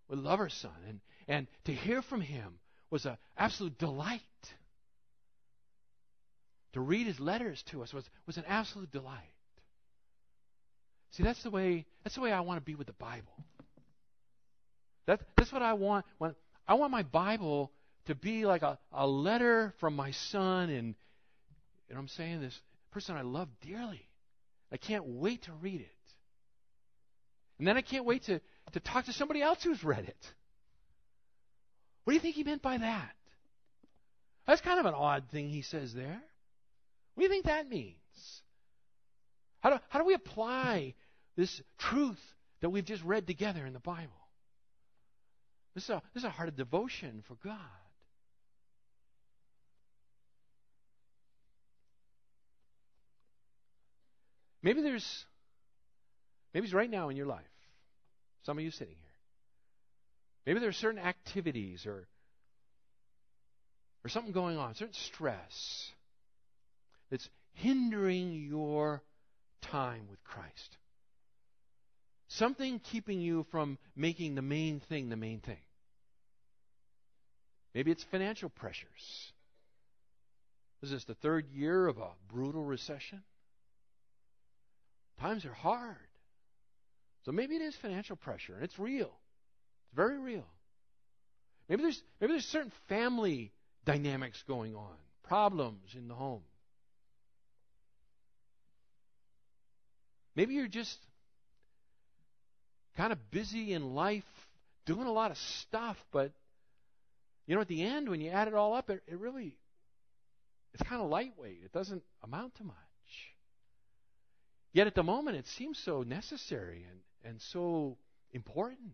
[0.09, 0.73] We love our son.
[0.89, 2.59] And, and to hear from him
[2.91, 4.21] was an absolute delight.
[6.75, 9.33] To read his letters to us was, was an absolute delight.
[11.13, 13.33] See, that's the way that's the way I want to be with the Bible.
[15.07, 16.05] That, that's what I want.
[16.19, 16.35] When,
[16.69, 17.73] I want my Bible
[18.07, 20.95] to be like a, a letter from my son, and
[21.89, 22.59] know I'm saying this
[22.97, 24.09] person I love dearly.
[24.73, 26.15] I can't wait to read it.
[27.59, 28.41] And then I can't wait to,
[28.73, 30.33] to talk to somebody else who's read it.
[32.05, 33.13] What do you think he meant by that?
[34.47, 36.23] That's kind of an odd thing he says there.
[37.15, 37.97] What do you think that means?
[39.61, 40.95] How do, how do we apply
[41.37, 42.23] this truth
[42.63, 44.09] that we've just read together in the Bible?
[45.75, 47.59] This is a, this is a heart of devotion for God.
[54.67, 55.25] Maybe there's,
[56.53, 57.45] maybe it's right now in your life.
[58.43, 59.13] Some of you sitting here.
[60.45, 62.09] Maybe there are certain activities or,
[64.05, 65.93] or something going on, certain stress
[67.13, 69.05] that's hindering your
[69.71, 70.77] time with Christ.
[72.27, 75.63] Something keeping you from making the main thing the main thing.
[77.73, 79.33] Maybe it's financial pressures.
[80.83, 83.23] Is this the third year of a brutal recession?
[85.21, 85.97] Times are hard.
[87.25, 89.11] So maybe it is financial pressure, and it's real.
[89.87, 90.47] It's very real.
[91.69, 93.53] Maybe there's maybe there's certain family
[93.85, 94.95] dynamics going on,
[95.25, 96.43] problems in the home.
[100.37, 100.99] Maybe you're just
[102.97, 104.25] kind of busy in life,
[104.85, 106.33] doing a lot of stuff, but
[107.47, 109.57] you know, at the end, when you add it all up, it, it really
[110.75, 111.61] it's kind of lightweight.
[111.65, 112.77] It doesn't amount to much.
[114.77, 117.97] Yet at the moment, it seems so necessary and, and so
[118.35, 118.93] important.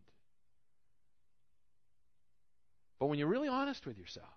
[3.01, 4.28] But when you're really honest with yourselves,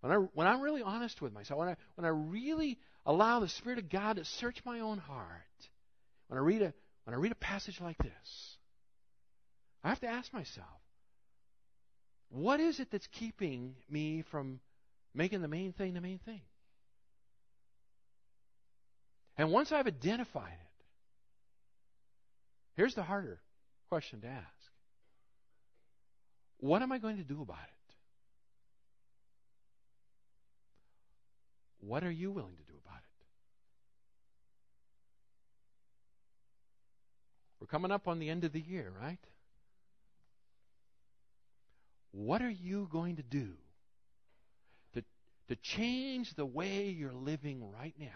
[0.00, 3.48] when, I, when I'm really honest with myself, when I, when I really allow the
[3.48, 5.68] Spirit of God to search my own heart,
[6.26, 6.74] when I read a,
[7.04, 8.56] when I read a passage like this,
[9.84, 10.66] I have to ask myself,
[12.28, 14.58] what is it that's keeping me from
[15.14, 16.42] making the main thing the main thing?
[19.36, 20.84] And once I've identified it,
[22.76, 23.40] here's the harder
[23.88, 24.70] question to ask
[26.58, 27.94] What am I going to do about it?
[31.80, 33.26] What are you willing to do about it?
[37.60, 39.18] We're coming up on the end of the year, right?
[42.12, 43.48] What are you going to do
[44.94, 45.02] to,
[45.48, 48.06] to change the way you're living right now?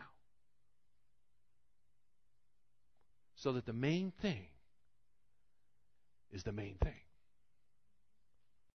[3.38, 4.46] So that the main thing
[6.32, 7.00] is the main thing.